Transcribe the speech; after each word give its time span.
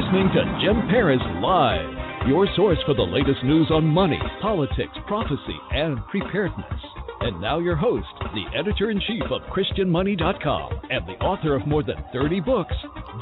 Listening 0.00 0.30
to 0.32 0.58
Jim 0.64 0.88
Paris 0.88 1.20
Live, 1.42 2.26
your 2.26 2.48
source 2.56 2.78
for 2.86 2.94
the 2.94 3.02
latest 3.02 3.44
news 3.44 3.66
on 3.70 3.84
money, 3.84 4.18
politics, 4.40 4.96
prophecy, 5.06 5.58
and 5.72 5.98
preparedness. 6.06 6.80
And 7.20 7.38
now 7.38 7.58
your 7.58 7.76
host, 7.76 8.06
the 8.32 8.44
editor 8.58 8.90
in 8.90 8.98
chief 9.00 9.24
of 9.30 9.42
ChristianMoney.com 9.52 10.80
and 10.90 11.06
the 11.06 11.22
author 11.22 11.54
of 11.54 11.66
more 11.66 11.82
than 11.82 12.02
30 12.14 12.40
books, 12.40 12.74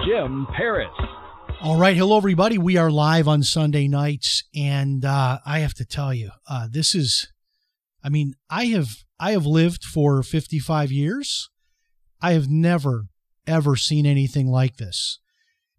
Jim 0.07 0.47
Paris. 0.57 0.93
All 1.61 1.81
right, 1.81 1.97
hello 1.97 2.17
everybody. 2.17 2.59
We 2.59 2.77
are 2.77 2.93
live 2.93 3.27
on 3.27 3.43
Sunday 3.43 3.89
nights, 3.89 4.45
and 4.55 5.05
uh, 5.05 5.41
I 5.45 5.59
have 5.59 5.75
to 5.75 5.85
tell 5.85 6.15
you, 6.15 6.31
uh, 6.49 6.69
this 6.71 6.95
is, 6.95 7.27
I 8.05 8.09
mean, 8.09 8.35
I 8.49 8.67
have 8.67 8.99
I 9.19 9.33
have 9.33 9.47
lived 9.47 9.85
for 9.85 10.23
55 10.23 10.93
years. 10.93 11.51
I 12.23 12.35
have 12.35 12.49
never 12.49 13.07
ever 13.49 13.75
seen 13.75 14.07
anything 14.07 14.47
like 14.47 14.77
this, 14.77 15.19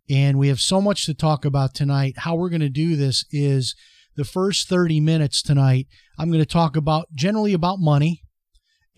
and 0.10 0.40
we 0.40 0.48
have 0.48 0.60
so 0.60 0.82
much 0.82 1.06
to 1.06 1.14
talk 1.14 1.46
about 1.46 1.74
tonight. 1.74 2.16
How 2.18 2.36
we're 2.36 2.50
going 2.50 2.62
to 2.62 2.70
do 2.70 2.96
this 2.96 3.26
is 3.32 3.76
the 4.16 4.26
first 4.26 4.68
30 4.68 5.00
minutes 5.00 5.42
tonight. 5.42 5.88
I'm 6.18 6.30
going 6.30 6.44
to 6.44 6.46
talk 6.46 6.76
about 6.76 7.08
generally 7.14 7.54
about 7.54 7.80
money 7.80 8.24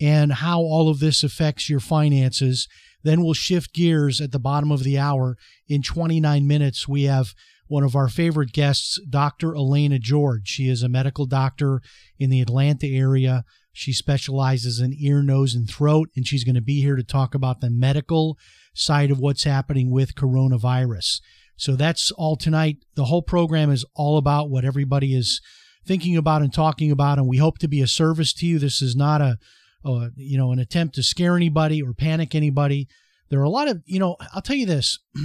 and 0.00 0.32
how 0.32 0.60
all 0.60 0.88
of 0.88 1.00
this 1.00 1.22
affects 1.22 1.68
your 1.68 1.80
finances. 1.80 2.66
Then 3.02 3.22
we'll 3.22 3.34
shift 3.34 3.74
gears 3.74 4.20
at 4.20 4.32
the 4.32 4.38
bottom 4.38 4.72
of 4.72 4.84
the 4.84 4.98
hour. 4.98 5.36
In 5.68 5.82
29 5.82 6.46
minutes, 6.46 6.88
we 6.88 7.04
have 7.04 7.34
one 7.68 7.84
of 7.84 7.94
our 7.94 8.08
favorite 8.08 8.52
guests, 8.52 9.00
Dr. 9.08 9.54
Elena 9.54 9.98
George. 9.98 10.48
She 10.48 10.68
is 10.68 10.82
a 10.82 10.88
medical 10.88 11.26
doctor 11.26 11.80
in 12.18 12.30
the 12.30 12.40
Atlanta 12.40 12.86
area. 12.86 13.44
She 13.72 13.92
specializes 13.92 14.80
in 14.80 14.94
ear, 14.98 15.22
nose, 15.22 15.54
and 15.54 15.68
throat, 15.68 16.08
and 16.16 16.26
she's 16.26 16.44
going 16.44 16.54
to 16.54 16.60
be 16.60 16.82
here 16.82 16.96
to 16.96 17.04
talk 17.04 17.34
about 17.34 17.60
the 17.60 17.70
medical 17.70 18.36
side 18.74 19.10
of 19.10 19.18
what's 19.18 19.44
happening 19.44 19.90
with 19.90 20.14
coronavirus. 20.14 21.20
So 21.56 21.76
that's 21.76 22.10
all 22.12 22.36
tonight. 22.36 22.78
The 22.94 23.04
whole 23.04 23.22
program 23.22 23.70
is 23.70 23.84
all 23.94 24.18
about 24.18 24.50
what 24.50 24.64
everybody 24.64 25.14
is 25.14 25.40
thinking 25.86 26.16
about 26.16 26.42
and 26.42 26.52
talking 26.52 26.90
about, 26.90 27.18
and 27.18 27.28
we 27.28 27.38
hope 27.38 27.58
to 27.58 27.68
be 27.68 27.80
a 27.80 27.86
service 27.86 28.32
to 28.34 28.46
you. 28.46 28.58
This 28.58 28.80
is 28.82 28.96
not 28.96 29.20
a, 29.20 29.38
a 29.84 30.10
you 30.16 30.38
know, 30.38 30.52
an 30.52 30.58
attempt 30.58 30.94
to 30.96 31.02
scare 31.02 31.36
anybody 31.36 31.82
or 31.82 31.92
panic 31.92 32.34
anybody. 32.34 32.88
There 33.28 33.40
are 33.40 33.44
a 33.44 33.50
lot 33.50 33.68
of, 33.68 33.82
you 33.84 33.98
know, 33.98 34.16
I'll 34.32 34.42
tell 34.42 34.56
you 34.56 34.66
this. 34.66 34.98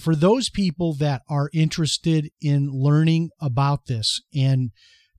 For 0.00 0.14
those 0.14 0.50
people 0.50 0.94
that 0.96 1.22
are 1.28 1.48
interested 1.54 2.30
in 2.42 2.70
learning 2.70 3.30
about 3.40 3.86
this 3.86 4.20
and 4.34 4.70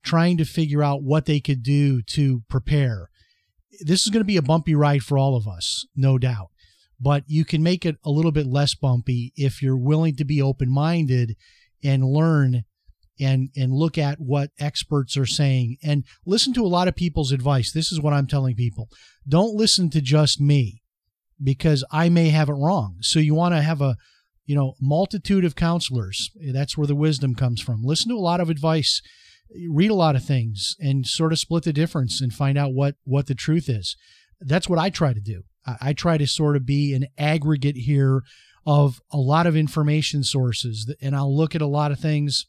trying 0.04 0.36
to 0.36 0.44
figure 0.44 0.84
out 0.84 1.02
what 1.02 1.26
they 1.26 1.40
could 1.40 1.64
do 1.64 2.00
to 2.02 2.42
prepare, 2.48 3.10
this 3.80 4.04
is 4.04 4.10
going 4.10 4.20
to 4.20 4.26
be 4.26 4.36
a 4.36 4.42
bumpy 4.42 4.76
ride 4.76 5.02
for 5.02 5.18
all 5.18 5.36
of 5.36 5.48
us, 5.48 5.84
no 5.96 6.16
doubt 6.16 6.50
but 7.00 7.24
you 7.26 7.44
can 7.44 7.62
make 7.62 7.86
it 7.86 7.96
a 8.04 8.10
little 8.10 8.32
bit 8.32 8.46
less 8.46 8.74
bumpy 8.74 9.32
if 9.36 9.62
you're 9.62 9.76
willing 9.76 10.16
to 10.16 10.24
be 10.24 10.42
open 10.42 10.70
minded 10.70 11.36
and 11.82 12.04
learn 12.04 12.64
and 13.20 13.50
and 13.56 13.72
look 13.72 13.98
at 13.98 14.20
what 14.20 14.50
experts 14.58 15.16
are 15.16 15.26
saying 15.26 15.76
and 15.82 16.04
listen 16.24 16.52
to 16.54 16.64
a 16.64 16.68
lot 16.68 16.88
of 16.88 16.96
people's 16.96 17.32
advice. 17.32 17.72
This 17.72 17.92
is 17.92 18.00
what 18.00 18.12
I'm 18.12 18.26
telling 18.26 18.54
people. 18.54 18.88
Don't 19.28 19.56
listen 19.56 19.90
to 19.90 20.00
just 20.00 20.40
me 20.40 20.82
because 21.42 21.84
I 21.90 22.08
may 22.08 22.30
have 22.30 22.48
it 22.48 22.54
wrong. 22.54 22.96
So 23.00 23.18
you 23.18 23.34
want 23.34 23.54
to 23.54 23.62
have 23.62 23.80
a 23.80 23.96
you 24.46 24.54
know 24.54 24.74
multitude 24.80 25.44
of 25.44 25.56
counselors. 25.56 26.30
That's 26.52 26.76
where 26.76 26.86
the 26.86 26.94
wisdom 26.94 27.34
comes 27.34 27.60
from. 27.60 27.82
Listen 27.82 28.10
to 28.10 28.16
a 28.16 28.20
lot 28.20 28.40
of 28.40 28.50
advice, 28.50 29.02
read 29.68 29.90
a 29.90 29.94
lot 29.94 30.16
of 30.16 30.24
things 30.24 30.76
and 30.80 31.06
sort 31.06 31.32
of 31.32 31.38
split 31.38 31.64
the 31.64 31.72
difference 31.72 32.20
and 32.20 32.32
find 32.32 32.56
out 32.56 32.72
what 32.72 32.96
what 33.04 33.26
the 33.26 33.34
truth 33.34 33.68
is. 33.68 33.96
That's 34.40 34.68
what 34.68 34.78
I 34.78 34.90
try 34.90 35.12
to 35.12 35.20
do. 35.20 35.42
I 35.80 35.92
try 35.92 36.18
to 36.18 36.26
sort 36.26 36.56
of 36.56 36.66
be 36.66 36.94
an 36.94 37.06
aggregate 37.16 37.76
here 37.76 38.22
of 38.66 39.00
a 39.10 39.16
lot 39.18 39.46
of 39.46 39.56
information 39.56 40.22
sources, 40.22 40.92
and 41.00 41.16
I'll 41.16 41.34
look 41.34 41.54
at 41.54 41.62
a 41.62 41.66
lot 41.66 41.90
of 41.90 41.98
things, 41.98 42.46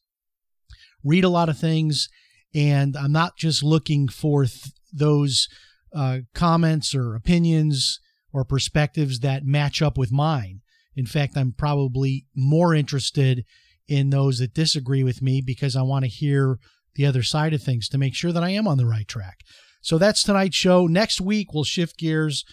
read 1.04 1.24
a 1.24 1.30
lot 1.30 1.50
of 1.50 1.58
things, 1.58 2.10
and 2.54 2.98
I'm 2.98 3.12
not 3.12 3.38
just 3.38 3.64
looking 3.64 4.08
for 4.08 4.46
th- 4.46 4.74
those 4.92 5.48
uh, 5.94 6.20
comments 6.34 6.94
or 6.94 7.16
opinions 7.16 8.00
or 8.34 8.44
perspectives 8.44 9.20
that 9.20 9.46
match 9.46 9.82
up 9.82 9.98
with 9.98 10.12
mine. 10.12 10.62
In 10.96 11.06
fact, 11.06 11.38
I'm 11.38 11.54
probably 11.54 12.26
more 12.36 12.76
interested 12.76 13.46
in 13.88 14.10
those 14.10 14.40
that 14.40 14.54
disagree 14.54 15.04
with 15.04 15.22
me 15.22 15.42
because 15.42 15.76
I 15.76 15.82
want 15.82 16.06
to 16.06 16.10
hear 16.10 16.60
the 16.96 17.06
other 17.06 17.24
side 17.24 17.54
of 17.54 17.64
things 17.64 17.88
to 17.90 17.98
make 17.98 18.14
sure 18.14 18.32
that 18.32 18.44
I 18.44 18.50
am 18.50 18.68
on 18.68 18.78
the 18.78 18.86
right 18.86 19.08
track. 19.08 19.40
So 19.82 19.98
that's 19.98 20.24
tonight's 20.24 20.58
show. 20.58 20.86
Next 20.86 21.22
week, 21.22 21.54
we'll 21.54 21.64
shift 21.64 21.98
gears 21.98 22.44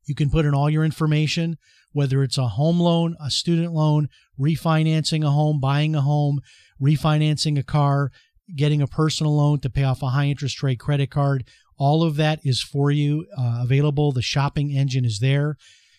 you 0.06 0.14
can 0.16 0.30
put 0.30 0.46
in 0.46 0.54
all 0.54 0.70
your 0.70 0.86
information, 0.86 1.58
whether 1.92 2.22
it's 2.24 2.38
a 2.38 2.50
home 2.50 2.80
loan, 2.80 3.16
a 3.24 3.32
student 3.32 3.74
loan, 3.74 4.10
refinancing 4.40 5.26
a 5.26 5.32
home, 5.32 5.60
buying 5.60 5.96
a 5.96 6.02
home, 6.02 6.40
refinancing 6.84 7.58
a 7.58 7.64
car, 7.64 8.12
getting 8.56 8.82
a 8.82 8.88
personal 8.88 9.38
loan 9.38 9.60
to 9.62 9.70
pay 9.70 9.84
off 9.84 10.04
a 10.04 10.10
high 10.10 10.26
interest 10.26 10.62
rate 10.62 10.80
credit 10.80 11.10
card. 11.10 11.48
All 11.78 12.04
of 12.04 12.18
that 12.18 12.42
is 12.44 12.62
for 12.62 12.92
you 12.92 13.26
uh, 13.38 13.62
available. 13.64 14.12
The 14.12 14.22
shopping 14.22 14.72
engine 14.72 15.06
is 15.06 15.20
there. 15.20 15.56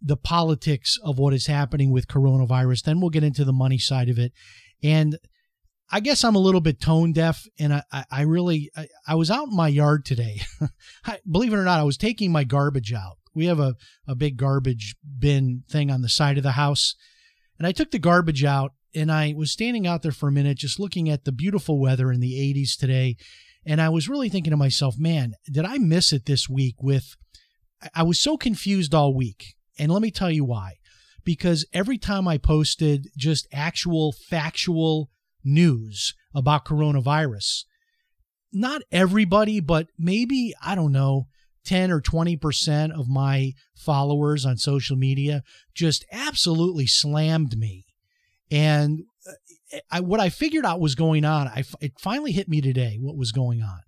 the 0.00 0.16
politics 0.16 0.96
of 1.04 1.18
what 1.18 1.34
is 1.34 1.46
happening 1.46 1.92
with 1.92 2.08
coronavirus. 2.08 2.82
Then 2.82 3.00
we'll 3.00 3.10
get 3.10 3.24
into 3.24 3.44
the 3.44 3.52
money 3.52 3.78
side 3.78 4.08
of 4.08 4.18
it. 4.18 4.32
And 4.82 5.18
I 5.94 6.00
guess 6.00 6.24
I'm 6.24 6.34
a 6.34 6.40
little 6.40 6.62
bit 6.62 6.80
tone 6.80 7.12
deaf, 7.12 7.46
and 7.58 7.74
I, 7.74 7.82
I, 7.92 8.04
I 8.10 8.22
really 8.22 8.70
I, 8.74 8.88
I, 9.06 9.14
was 9.14 9.30
out 9.30 9.48
in 9.48 9.56
my 9.56 9.68
yard 9.68 10.06
today. 10.06 10.40
I, 11.04 11.18
believe 11.30 11.52
it 11.52 11.58
or 11.58 11.64
not, 11.64 11.80
I 11.80 11.84
was 11.84 11.98
taking 11.98 12.32
my 12.32 12.44
garbage 12.44 12.94
out. 12.94 13.18
We 13.34 13.44
have 13.46 13.60
a, 13.60 13.76
a 14.08 14.14
big 14.14 14.38
garbage 14.38 14.96
bin 15.18 15.64
thing 15.68 15.90
on 15.90 16.00
the 16.00 16.08
side 16.08 16.38
of 16.38 16.44
the 16.44 16.52
house, 16.52 16.94
and 17.58 17.66
I 17.66 17.72
took 17.72 17.90
the 17.90 17.98
garbage 17.98 18.42
out, 18.42 18.72
and 18.94 19.12
I 19.12 19.34
was 19.36 19.52
standing 19.52 19.86
out 19.86 20.00
there 20.00 20.12
for 20.12 20.30
a 20.30 20.32
minute, 20.32 20.56
just 20.56 20.80
looking 20.80 21.10
at 21.10 21.24
the 21.24 21.32
beautiful 21.32 21.78
weather 21.78 22.10
in 22.10 22.20
the 22.20 22.54
80s 22.54 22.74
today, 22.74 23.18
and 23.66 23.78
I 23.78 23.90
was 23.90 24.08
really 24.08 24.30
thinking 24.30 24.52
to 24.52 24.56
myself, 24.56 24.98
man, 24.98 25.34
did 25.50 25.66
I 25.66 25.76
miss 25.76 26.10
it 26.10 26.24
this 26.24 26.48
week? 26.48 26.76
With 26.80 27.16
I 27.94 28.02
was 28.02 28.18
so 28.18 28.38
confused 28.38 28.94
all 28.94 29.14
week, 29.14 29.56
and 29.78 29.92
let 29.92 30.00
me 30.00 30.10
tell 30.10 30.30
you 30.30 30.46
why. 30.46 30.76
Because 31.22 31.66
every 31.72 31.98
time 31.98 32.26
I 32.26 32.38
posted 32.38 33.08
just 33.16 33.46
actual 33.52 34.12
factual 34.12 35.11
news 35.44 36.14
about 36.34 36.64
coronavirus. 36.64 37.64
Not 38.52 38.82
everybody, 38.90 39.60
but 39.60 39.88
maybe, 39.98 40.54
I 40.62 40.74
don't 40.74 40.92
know, 40.92 41.26
10 41.64 41.90
or 41.90 42.00
20% 42.00 42.92
of 42.98 43.08
my 43.08 43.52
followers 43.76 44.44
on 44.44 44.56
social 44.56 44.96
media 44.96 45.42
just 45.74 46.04
absolutely 46.12 46.86
slammed 46.86 47.56
me. 47.56 47.86
And 48.50 49.04
uh, 49.26 49.78
I, 49.90 50.00
what 50.00 50.20
I 50.20 50.28
figured 50.28 50.66
out 50.66 50.80
was 50.80 50.94
going 50.94 51.24
on, 51.24 51.48
I, 51.48 51.64
it 51.80 51.92
finally 51.98 52.32
hit 52.32 52.48
me 52.48 52.60
today 52.60 52.98
what 53.00 53.16
was 53.16 53.32
going 53.32 53.62
on. 53.62 53.80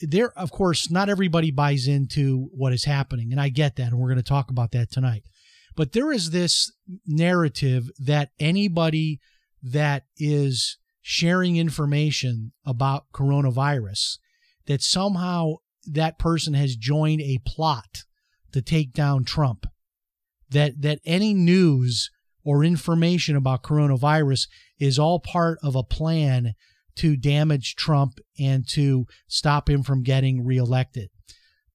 There, 0.00 0.30
of 0.38 0.50
course, 0.50 0.90
not 0.90 1.08
everybody 1.08 1.50
buys 1.50 1.88
into 1.88 2.50
what 2.52 2.74
is 2.74 2.84
happening, 2.84 3.32
and 3.32 3.40
I 3.40 3.48
get 3.48 3.76
that, 3.76 3.88
and 3.88 3.98
we're 3.98 4.08
going 4.08 4.18
to 4.18 4.22
talk 4.22 4.50
about 4.50 4.72
that 4.72 4.90
tonight. 4.90 5.22
But 5.74 5.92
there 5.92 6.12
is 6.12 6.30
this 6.30 6.70
narrative 7.06 7.90
that 7.98 8.30
anybody 8.38 9.20
that 9.62 10.04
is 10.18 10.78
sharing 11.00 11.56
information 11.56 12.52
about 12.64 13.04
coronavirus 13.12 14.18
that 14.66 14.82
somehow 14.82 15.54
that 15.86 16.18
person 16.18 16.54
has 16.54 16.76
joined 16.76 17.20
a 17.20 17.40
plot 17.46 18.04
to 18.52 18.60
take 18.60 18.92
down 18.92 19.24
Trump. 19.24 19.66
That 20.50 20.82
that 20.82 21.00
any 21.04 21.34
news 21.34 22.10
or 22.44 22.64
information 22.64 23.36
about 23.36 23.62
coronavirus 23.62 24.48
is 24.78 24.98
all 24.98 25.18
part 25.18 25.58
of 25.62 25.74
a 25.74 25.82
plan 25.82 26.54
to 26.96 27.16
damage 27.16 27.74
Trump 27.76 28.18
and 28.38 28.66
to 28.68 29.06
stop 29.28 29.68
him 29.68 29.82
from 29.82 30.02
getting 30.02 30.44
reelected. 30.44 31.10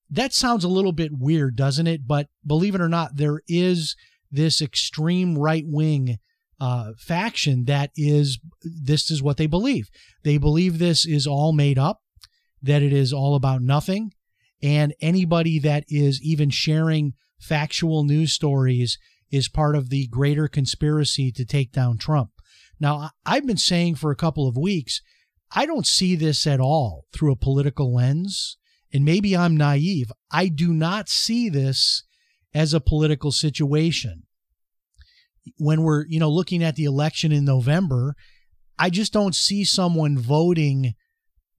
That 0.10 0.34
sounds 0.34 0.64
a 0.64 0.70
little 0.70 0.92
bit 0.92 1.12
weird, 1.14 1.56
doesn't 1.56 1.88
it? 1.88 2.08
But 2.08 2.28
believe 2.46 2.76
it 2.76 2.82
or 2.82 2.90
not, 2.90 3.16
there 3.16 3.42
is 3.48 3.96
this 4.32 4.62
extreme 4.62 5.38
right 5.38 5.66
wing 5.66 6.18
uh, 6.62 6.94
faction 6.96 7.66
that 7.66 7.90
is 7.98 8.40
this 8.64 9.10
is 9.10 9.22
what 9.22 9.38
they 9.38 9.48
believe. 9.48 9.90
They 10.24 10.38
believe 10.38 10.78
this 10.78 11.08
is 11.08 11.26
all 11.26 11.54
made 11.54 11.80
up, 11.80 12.02
that 12.62 12.84
it 12.84 12.94
is 12.94 13.12
all 13.12 13.34
about 13.34 13.64
nothing, 13.64 14.14
and 14.62 14.94
anybody 15.02 15.58
that 15.58 15.86
is 15.90 16.22
even 16.22 16.52
sharing 16.52 17.14
factual 17.40 18.04
news 18.04 18.34
stories 18.34 19.00
is 19.32 19.50
part 19.50 19.76
of 19.76 19.90
the 19.90 20.06
greater 20.08 20.48
conspiracy 20.48 21.32
to 21.32 21.44
take 21.44 21.72
down 21.72 21.98
Trump. 21.98 22.30
Now, 22.80 23.10
I've 23.26 23.48
been 23.48 23.58
saying 23.58 23.96
for 23.96 24.12
a 24.12 24.16
couple 24.16 24.48
of 24.48 24.56
weeks, 24.56 25.02
I 25.54 25.66
don't 25.66 25.88
see 25.88 26.16
this 26.16 26.46
at 26.46 26.60
all 26.60 27.06
through 27.12 27.32
a 27.32 27.38
political 27.38 27.92
lens, 27.92 28.58
and 28.94 29.04
maybe 29.04 29.36
I'm 29.36 29.58
naive. 29.58 30.12
I 30.32 30.48
do 30.48 30.74
not 30.74 31.10
see 31.10 31.50
this 31.50 32.04
as 32.54 32.72
a 32.72 32.80
political 32.80 33.32
situation 33.32 34.24
when 35.58 35.84
we're 35.84 36.06
you 36.08 36.20
know 36.20 36.30
looking 36.30 36.64
at 36.64 36.76
the 36.76 36.86
election 36.86 37.32
in 37.32 37.46
November, 37.46 38.16
I 38.78 38.90
just 38.90 39.14
don't 39.14 39.36
see 39.36 39.64
someone 39.64 40.18
voting 40.18 40.94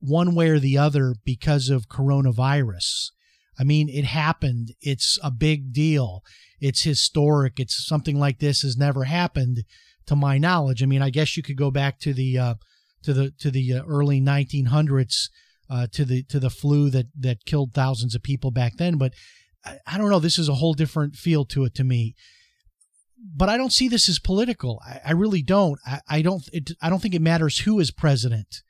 one 0.01 0.35
way 0.35 0.49
or 0.49 0.59
the 0.59 0.79
other 0.79 1.15
because 1.25 1.69
of 1.69 1.89
coronavirus. 1.89 3.11
I 3.59 3.65
mean, 3.65 3.89
it 3.89 4.05
happened. 4.05 4.73
It's 4.81 5.19
a 5.23 5.31
big 5.31 5.73
deal. 5.73 6.23
It's 6.61 6.83
historic. 6.83 7.61
It's 7.61 7.87
something 7.87 8.19
like 8.19 8.39
this 8.39 8.63
has 8.63 8.77
never 8.77 9.05
happened 9.05 9.65
to 10.07 10.17
my 10.17 10.39
knowledge. 10.39 10.83
I 10.83 10.87
mean, 10.87 11.03
I 11.03 11.11
guess 11.11 11.37
you 11.37 11.43
could 11.43 11.57
go 11.57 11.71
back 11.71 12.01
to 12.01 12.13
the 12.13 12.39
uh, 12.39 12.55
to 13.05 13.13
the 13.13 13.31
to 13.39 13.51
the 13.51 13.75
uh, 13.75 13.83
early 13.87 14.21
1900s 14.21 15.29
uh, 15.71 15.87
to 15.93 16.05
the 16.05 16.23
to 16.25 16.41
the 16.41 16.51
flu 16.51 16.91
that 16.91 17.07
that 17.19 17.45
killed 17.45 17.75
thousands 17.75 18.15
of 18.15 18.23
people 18.23 18.51
back 18.51 18.77
then, 18.79 18.97
but 18.97 19.13
I, 19.65 19.79
I 19.87 19.99
don't 19.99 20.11
know. 20.11 20.19
This 20.19 20.39
is 20.39 20.49
a 20.49 20.55
whole 20.55 20.75
different 20.75 21.17
feel 21.17 21.45
to 21.47 21.65
it 21.65 21.75
to 21.77 21.85
me 21.85 22.15
but 23.23 23.49
I 23.49 23.57
don't 23.57 23.73
see 23.73 23.89
this 23.89 24.09
as 24.09 24.19
political. 24.19 24.81
I, 24.87 25.01
I 25.07 25.13
really 25.13 25.43
don't. 25.43 25.79
I, 25.87 26.01
I 26.09 26.23
don't. 26.23 26.43
It, 26.53 26.73
I 26.81 26.91
don't 26.91 27.01
think 27.01 27.15
it 27.15 27.23
matters 27.23 27.59
who 27.59 27.79
is 27.79 27.91
president. 27.91 28.63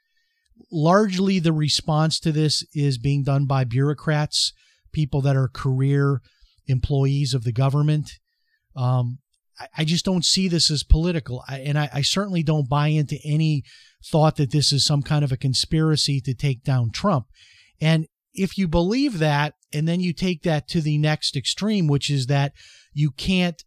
Largely, 0.70 1.38
the 1.38 1.52
response 1.52 2.20
to 2.20 2.32
this 2.32 2.64
is 2.74 2.98
being 2.98 3.24
done 3.24 3.46
by 3.46 3.64
bureaucrats, 3.64 4.52
people 4.92 5.20
that 5.22 5.36
are 5.36 5.48
career 5.48 6.20
employees 6.66 7.34
of 7.34 7.44
the 7.44 7.52
government. 7.52 8.18
Um, 8.76 9.18
I, 9.58 9.68
I, 9.78 9.84
just 9.84 10.04
don't 10.04 10.24
see 10.24 10.48
this 10.48 10.70
as 10.70 10.82
political, 10.82 11.44
and 11.48 11.78
I 11.78 12.02
certainly 12.02 12.42
don't 12.42 12.68
buy 12.68 12.88
into 12.88 13.18
any 13.24 13.64
thought 14.04 14.36
that 14.36 14.50
this 14.50 14.72
is 14.72 14.84
some 14.84 15.02
kind 15.02 15.24
of 15.24 15.32
a 15.32 15.36
conspiracy 15.36 16.20
to 16.22 16.34
take 16.34 16.64
down 16.64 16.90
Trump. 16.90 17.26
And 17.80 18.06
if 18.34 18.56
you 18.56 18.68
believe 18.68 19.18
that, 19.18 19.54
and 19.72 19.86
then 19.86 20.00
you 20.00 20.12
take 20.12 20.42
that 20.42 20.68
to 20.68 20.80
the 20.80 20.98
next 20.98 21.36
extreme, 21.36 21.86
which 21.86 22.10
is 22.10 22.26
that 22.26 22.52
you 22.92 23.10
can't 23.10 23.62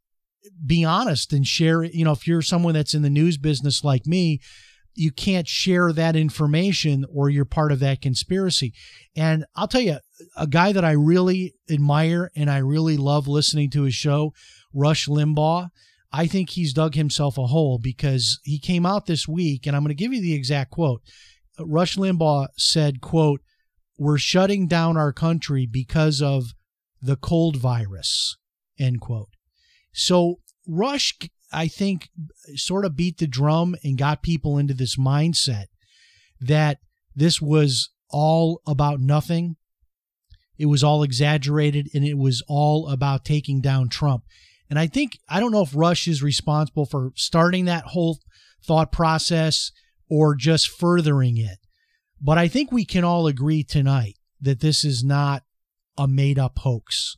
be 0.65 0.83
honest 0.83 1.33
and 1.33 1.47
share 1.47 1.83
you 1.83 2.05
know 2.05 2.11
if 2.11 2.27
you're 2.27 2.41
someone 2.41 2.73
that's 2.73 2.93
in 2.93 3.01
the 3.01 3.09
news 3.09 3.37
business 3.37 3.83
like 3.83 4.05
me 4.05 4.39
you 4.95 5.11
can't 5.11 5.47
share 5.47 5.91
that 5.91 6.15
information 6.15 7.05
or 7.13 7.29
you're 7.29 7.43
part 7.45 7.71
of 7.71 7.79
that 7.81 8.01
conspiracy. 8.01 8.73
And 9.15 9.45
i'll 9.55 9.67
tell 9.67 9.81
you 9.81 9.97
a 10.35 10.47
guy 10.47 10.71
that 10.71 10.85
i 10.85 10.91
really 10.91 11.53
admire 11.69 12.31
and 12.35 12.49
i 12.49 12.57
really 12.57 12.97
love 12.97 13.27
listening 13.27 13.69
to 13.71 13.83
his 13.83 13.93
show 13.93 14.33
rush 14.73 15.07
limbaugh 15.07 15.69
i 16.11 16.25
think 16.25 16.51
he's 16.51 16.73
dug 16.73 16.95
himself 16.95 17.37
a 17.37 17.47
hole 17.47 17.77
because 17.77 18.39
he 18.43 18.59
came 18.59 18.85
out 18.85 19.05
this 19.05 19.27
week 19.27 19.67
and 19.67 19.75
i'm 19.75 19.83
going 19.83 19.89
to 19.89 19.95
give 19.95 20.13
you 20.13 20.21
the 20.21 20.33
exact 20.33 20.71
quote. 20.71 21.01
Rush 21.59 21.97
limbaugh 21.97 22.47
said 22.57 23.01
quote 23.01 23.41
we're 23.97 24.17
shutting 24.17 24.67
down 24.67 24.97
our 24.97 25.13
country 25.13 25.65
because 25.65 26.21
of 26.21 26.53
the 27.01 27.15
cold 27.15 27.57
virus 27.57 28.37
end 28.79 29.01
quote 29.01 29.34
so 29.95 30.39
Rush, 30.67 31.17
I 31.51 31.67
think, 31.67 32.09
sort 32.55 32.85
of 32.85 32.95
beat 32.95 33.17
the 33.17 33.27
drum 33.27 33.75
and 33.83 33.97
got 33.97 34.21
people 34.21 34.57
into 34.57 34.73
this 34.73 34.97
mindset 34.97 35.65
that 36.39 36.79
this 37.15 37.41
was 37.41 37.89
all 38.09 38.61
about 38.67 38.99
nothing. 38.99 39.55
It 40.57 40.65
was 40.65 40.83
all 40.83 41.01
exaggerated 41.01 41.89
and 41.93 42.03
it 42.03 42.17
was 42.17 42.43
all 42.47 42.89
about 42.89 43.25
taking 43.25 43.61
down 43.61 43.89
Trump. 43.89 44.23
And 44.69 44.77
I 44.77 44.87
think, 44.87 45.17
I 45.29 45.39
don't 45.39 45.51
know 45.51 45.61
if 45.61 45.75
Rush 45.75 46.07
is 46.07 46.21
responsible 46.21 46.85
for 46.85 47.11
starting 47.15 47.65
that 47.65 47.85
whole 47.85 48.19
thought 48.63 48.91
process 48.91 49.71
or 50.09 50.35
just 50.35 50.67
furthering 50.67 51.37
it. 51.37 51.59
But 52.21 52.37
I 52.37 52.47
think 52.47 52.71
we 52.71 52.85
can 52.85 53.03
all 53.03 53.27
agree 53.27 53.63
tonight 53.63 54.17
that 54.41 54.59
this 54.59 54.83
is 54.83 55.03
not 55.03 55.43
a 55.97 56.07
made 56.07 56.39
up 56.39 56.59
hoax. 56.59 57.15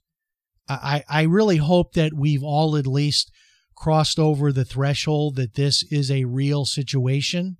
I, 0.70 1.04
I 1.08 1.22
really 1.24 1.58
hope 1.58 1.94
that 1.94 2.14
we've 2.14 2.44
all 2.44 2.76
at 2.76 2.88
least 2.88 3.32
crossed 3.76 4.20
over 4.20 4.52
the 4.52 4.66
threshold 4.66 5.36
that 5.36 5.54
this 5.54 5.84
is 5.92 6.10
a 6.10 6.26
real 6.26 6.66
situation. 6.66 7.58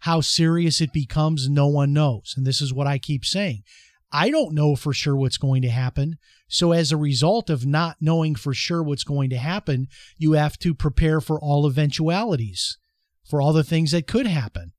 How 0.00 0.20
serious 0.20 0.80
it 0.80 0.92
becomes, 0.92 1.48
no 1.48 1.66
one 1.66 1.92
knows. 1.92 2.34
And 2.36 2.46
this 2.46 2.60
is 2.60 2.72
what 2.72 2.86
I 2.86 2.98
keep 2.98 3.24
saying. 3.24 3.62
I 4.12 4.30
don't 4.30 4.54
know 4.54 4.74
for 4.74 4.92
sure 4.92 5.14
what's 5.14 5.36
going 5.36 5.62
to 5.62 5.68
happen. 5.68 6.18
So, 6.48 6.72
as 6.72 6.90
a 6.90 6.96
result 6.96 7.48
of 7.48 7.64
not 7.64 7.98
knowing 8.00 8.34
for 8.34 8.52
sure 8.52 8.82
what's 8.82 9.04
going 9.04 9.30
to 9.30 9.38
happen, 9.38 9.86
you 10.16 10.32
have 10.32 10.58
to 10.60 10.74
prepare 10.74 11.20
for 11.20 11.38
all 11.40 11.66
eventualities, 11.66 12.78
for 13.24 13.40
all 13.40 13.52
the 13.52 13.62
things 13.62 13.92
that 13.92 14.08
could 14.08 14.26
happen. 14.26 14.72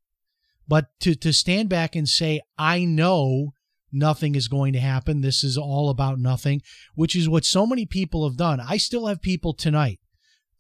But 0.68 0.88
to, 1.02 1.16
to 1.16 1.32
stand 1.32 1.70
back 1.70 1.96
and 1.96 2.10
say, 2.10 2.42
I 2.58 2.84
know 2.84 3.54
nothing 3.92 4.36
is 4.36 4.48
going 4.48 4.74
to 4.74 4.80
happen. 4.80 5.22
This 5.22 5.44
is 5.44 5.58
all 5.58 5.90
about 5.90 6.20
nothing, 6.20 6.62
which 6.96 7.16
is 7.16 7.30
what 7.30 7.46
so 7.46 7.66
many 7.66 7.86
people 7.86 8.28
have 8.28 8.38
done. 8.38 8.60
I 8.60 8.78
still 8.78 9.08
have 9.08 9.22
people 9.22 9.54
tonight, 9.54 10.00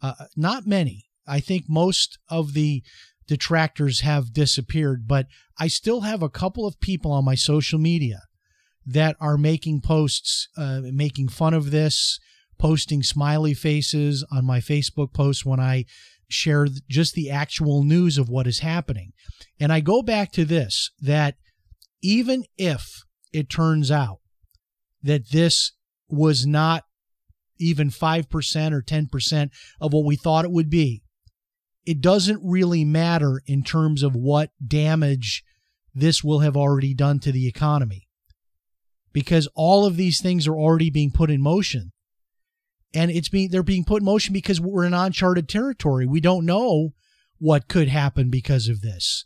uh, 0.01 0.13
not 0.35 0.67
many. 0.67 1.05
I 1.27 1.39
think 1.39 1.65
most 1.67 2.17
of 2.29 2.53
the 2.53 2.83
detractors 3.27 4.01
have 4.01 4.33
disappeared, 4.33 5.07
but 5.07 5.27
I 5.57 5.67
still 5.67 6.01
have 6.01 6.21
a 6.21 6.29
couple 6.29 6.67
of 6.67 6.79
people 6.79 7.11
on 7.11 7.23
my 7.23 7.35
social 7.35 7.79
media 7.79 8.23
that 8.85 9.15
are 9.19 9.37
making 9.37 9.81
posts, 9.81 10.49
uh, 10.57 10.81
making 10.83 11.29
fun 11.29 11.53
of 11.53 11.71
this, 11.71 12.19
posting 12.57 13.03
smiley 13.03 13.53
faces 13.53 14.25
on 14.31 14.45
my 14.45 14.59
Facebook 14.59 15.13
posts 15.13 15.45
when 15.45 15.59
I 15.59 15.85
share 16.29 16.67
just 16.89 17.13
the 17.13 17.29
actual 17.29 17.83
news 17.83 18.17
of 18.17 18.29
what 18.29 18.47
is 18.47 18.59
happening. 18.59 19.13
And 19.59 19.71
I 19.71 19.79
go 19.79 20.01
back 20.01 20.31
to 20.33 20.45
this 20.45 20.91
that 21.01 21.35
even 22.01 22.45
if 22.57 23.03
it 23.33 23.49
turns 23.49 23.91
out 23.91 24.19
that 25.03 25.31
this 25.31 25.73
was 26.09 26.45
not 26.45 26.83
even 27.59 27.89
5% 27.89 28.71
or 28.73 28.81
10% 28.81 29.49
of 29.79 29.93
what 29.93 30.05
we 30.05 30.15
thought 30.15 30.45
it 30.45 30.51
would 30.51 30.69
be, 30.69 31.03
it 31.85 32.01
doesn't 32.01 32.41
really 32.43 32.83
matter 32.83 33.41
in 33.45 33.63
terms 33.63 34.03
of 34.03 34.15
what 34.15 34.51
damage 34.65 35.43
this 35.93 36.23
will 36.23 36.39
have 36.39 36.57
already 36.57 36.93
done 36.93 37.19
to 37.19 37.31
the 37.31 37.47
economy. 37.47 38.07
Because 39.13 39.47
all 39.55 39.85
of 39.85 39.97
these 39.97 40.21
things 40.21 40.47
are 40.47 40.55
already 40.55 40.89
being 40.89 41.11
put 41.11 41.29
in 41.29 41.41
motion. 41.41 41.91
And 42.93 43.11
it's 43.11 43.29
being 43.29 43.49
they're 43.51 43.63
being 43.63 43.83
put 43.83 44.01
in 44.01 44.05
motion 44.05 44.33
because 44.33 44.59
we're 44.61 44.85
in 44.85 44.93
uncharted 44.93 45.49
territory. 45.49 46.05
We 46.05 46.21
don't 46.21 46.45
know 46.45 46.89
what 47.39 47.67
could 47.67 47.87
happen 47.87 48.29
because 48.29 48.67
of 48.67 48.81
this. 48.81 49.25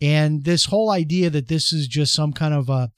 And 0.00 0.44
this 0.44 0.66
whole 0.66 0.90
idea 0.90 1.30
that 1.30 1.48
this 1.48 1.72
is 1.72 1.86
just 1.86 2.12
some 2.12 2.32
kind 2.32 2.52
of 2.52 2.68
a 2.68 2.90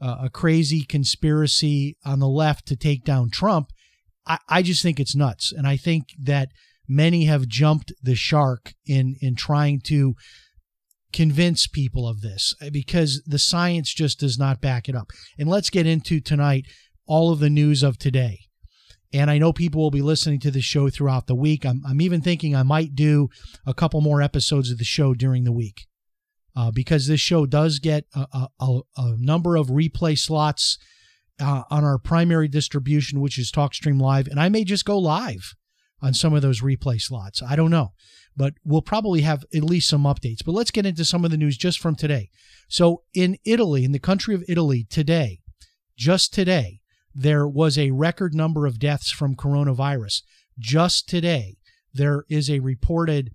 a 0.00 0.28
crazy 0.28 0.82
conspiracy 0.82 1.96
on 2.04 2.18
the 2.18 2.28
left 2.28 2.66
to 2.66 2.76
take 2.76 3.04
down 3.04 3.30
Trump 3.30 3.70
I, 4.26 4.38
I 4.48 4.62
just 4.62 4.82
think 4.82 4.98
it's 4.98 5.14
nuts 5.14 5.52
and 5.52 5.66
I 5.66 5.76
think 5.76 6.08
that 6.20 6.50
many 6.88 7.24
have 7.24 7.48
jumped 7.48 7.92
the 8.02 8.14
shark 8.14 8.74
in 8.86 9.16
in 9.20 9.36
trying 9.36 9.80
to 9.86 10.14
convince 11.12 11.66
people 11.66 12.06
of 12.06 12.20
this 12.20 12.54
eh, 12.60 12.70
because 12.70 13.22
the 13.26 13.38
science 13.38 13.94
just 13.94 14.20
does 14.20 14.38
not 14.38 14.60
back 14.60 14.88
it 14.88 14.94
up. 14.94 15.10
And 15.38 15.48
let's 15.48 15.70
get 15.70 15.86
into 15.86 16.20
tonight 16.20 16.66
all 17.06 17.32
of 17.32 17.38
the 17.38 17.50
news 17.50 17.82
of 17.82 17.98
today. 17.98 18.40
And 19.12 19.30
I 19.30 19.38
know 19.38 19.52
people 19.52 19.80
will 19.80 19.92
be 19.92 20.02
listening 20.02 20.40
to 20.40 20.50
the 20.50 20.60
show 20.60 20.90
throughout 20.90 21.28
the 21.28 21.34
week. 21.34 21.64
I'm, 21.64 21.80
I'm 21.88 22.00
even 22.00 22.20
thinking 22.20 22.54
I 22.54 22.64
might 22.64 22.94
do 22.94 23.28
a 23.64 23.72
couple 23.72 24.00
more 24.00 24.20
episodes 24.20 24.70
of 24.70 24.78
the 24.78 24.84
show 24.84 25.14
during 25.14 25.44
the 25.44 25.52
week 25.52 25.86
uh, 26.56 26.70
because 26.70 27.06
this 27.06 27.20
show 27.20 27.44
does 27.46 27.78
get 27.78 28.06
a, 28.14 28.48
a, 28.58 28.80
a 28.96 29.14
number 29.18 29.56
of 29.56 29.68
replay 29.68 30.18
slots 30.18 30.78
uh, 31.40 31.62
on 31.70 31.84
our 31.84 31.98
primary 31.98 32.48
distribution, 32.48 33.20
which 33.20 33.38
is 33.38 33.52
TalkStream 33.52 34.00
Live. 34.00 34.26
And 34.26 34.40
I 34.40 34.48
may 34.48 34.64
just 34.64 34.84
go 34.84 34.98
live 34.98 35.54
on 36.00 36.14
some 36.14 36.34
of 36.34 36.42
those 36.42 36.62
replay 36.62 37.00
slots. 37.00 37.42
I 37.42 37.56
don't 37.56 37.70
know, 37.70 37.92
but 38.34 38.54
we'll 38.64 38.82
probably 38.82 39.20
have 39.20 39.44
at 39.54 39.64
least 39.64 39.88
some 39.88 40.04
updates. 40.04 40.44
But 40.44 40.52
let's 40.52 40.70
get 40.70 40.86
into 40.86 41.04
some 41.04 41.24
of 41.24 41.30
the 41.30 41.36
news 41.36 41.56
just 41.58 41.78
from 41.78 41.94
today. 41.94 42.30
So, 42.68 43.02
in 43.14 43.36
Italy, 43.44 43.84
in 43.84 43.92
the 43.92 43.98
country 43.98 44.34
of 44.34 44.44
Italy, 44.48 44.86
today, 44.88 45.40
just 45.96 46.32
today, 46.34 46.80
there 47.14 47.46
was 47.46 47.78
a 47.78 47.92
record 47.92 48.34
number 48.34 48.66
of 48.66 48.78
deaths 48.78 49.10
from 49.10 49.36
coronavirus. 49.36 50.22
Just 50.58 51.08
today, 51.08 51.58
there 51.92 52.24
is 52.28 52.50
a 52.50 52.60
reported 52.60 53.30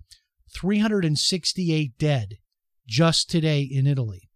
368 0.54 1.98
dead 1.98 2.38
just 2.86 3.30
today 3.30 3.62
in 3.62 3.86
Italy. 3.86 4.28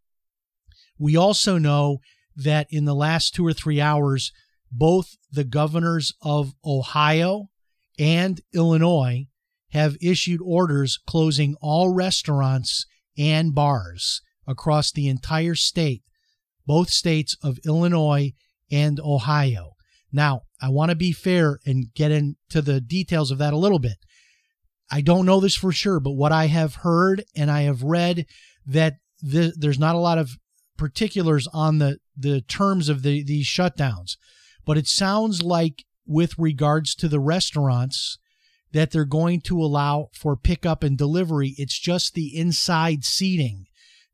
We 0.98 1.16
also 1.16 1.58
know 1.58 1.98
that 2.36 2.66
in 2.70 2.84
the 2.84 2.94
last 2.94 3.34
two 3.34 3.46
or 3.46 3.52
three 3.52 3.80
hours, 3.80 4.32
both 4.70 5.16
the 5.30 5.44
governors 5.44 6.12
of 6.22 6.54
Ohio 6.64 7.46
and 7.98 8.40
Illinois 8.54 9.26
have 9.70 9.96
issued 10.00 10.40
orders 10.42 10.98
closing 11.06 11.56
all 11.60 11.92
restaurants 11.92 12.86
and 13.18 13.54
bars 13.54 14.22
across 14.46 14.92
the 14.92 15.08
entire 15.08 15.54
state, 15.54 16.02
both 16.66 16.90
states 16.90 17.36
of 17.42 17.58
Illinois 17.66 18.32
and 18.70 19.00
Ohio. 19.00 19.72
Now, 20.12 20.42
I 20.60 20.68
want 20.68 20.90
to 20.90 20.96
be 20.96 21.12
fair 21.12 21.58
and 21.66 21.92
get 21.94 22.10
into 22.10 22.62
the 22.62 22.80
details 22.80 23.30
of 23.30 23.38
that 23.38 23.52
a 23.52 23.58
little 23.58 23.78
bit. 23.78 23.98
I 24.90 25.00
don't 25.00 25.26
know 25.26 25.40
this 25.40 25.56
for 25.56 25.72
sure, 25.72 26.00
but 26.00 26.12
what 26.12 26.32
I 26.32 26.46
have 26.46 26.76
heard 26.76 27.24
and 27.34 27.50
I 27.50 27.62
have 27.62 27.82
read 27.82 28.26
that 28.66 28.94
the, 29.20 29.52
there's 29.56 29.78
not 29.78 29.94
a 29.94 30.00
lot 30.00 30.18
of 30.18 30.30
particulars 30.76 31.48
on 31.52 31.78
the, 31.78 31.98
the 32.16 32.40
terms 32.42 32.88
of 32.88 33.02
the, 33.02 33.22
these 33.24 33.46
shutdowns, 33.46 34.16
but 34.64 34.76
it 34.76 34.86
sounds 34.86 35.42
like 35.42 35.84
with 36.06 36.38
regards 36.38 36.94
to 36.96 37.08
the 37.08 37.20
restaurants 37.20 38.18
that 38.72 38.90
they're 38.90 39.04
going 39.04 39.40
to 39.40 39.60
allow 39.60 40.08
for 40.12 40.36
pickup 40.36 40.82
and 40.82 40.98
delivery. 40.98 41.54
It's 41.56 41.78
just 41.78 42.14
the 42.14 42.36
inside 42.36 43.04
seating 43.04 43.66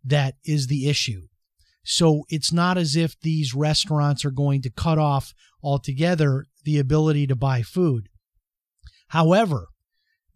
that 0.05 0.35
is 0.45 0.69
the 0.69 0.89
issue. 0.89 1.23
So 1.85 2.25
it's 2.29 2.53
not 2.53 2.79
as 2.79 2.95
if 2.97 3.19
these 3.21 3.55
restaurants 3.55 4.25
are 4.25 4.31
going 4.31 4.63
to 4.63 4.71
cut 4.71 4.99
off 4.99 5.35
altogether 5.63 6.47
the 6.65 6.79
ability 6.79 7.27
to 7.27 7.37
buy 7.37 7.63
food. 7.63 8.09
However, 9.09 9.67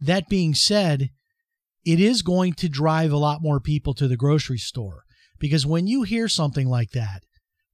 that 0.00 0.28
being 0.28 0.54
said, 0.54 1.10
it 1.84 2.00
is 2.00 2.22
going 2.22 2.54
to 2.54 2.68
drive 2.68 3.12
a 3.12 3.18
lot 3.18 3.42
more 3.42 3.60
people 3.60 3.94
to 3.94 4.08
the 4.08 4.16
grocery 4.16 4.58
store 4.58 5.04
because 5.38 5.66
when 5.66 5.86
you 5.86 6.02
hear 6.02 6.28
something 6.28 6.68
like 6.68 6.90
that, 6.90 7.22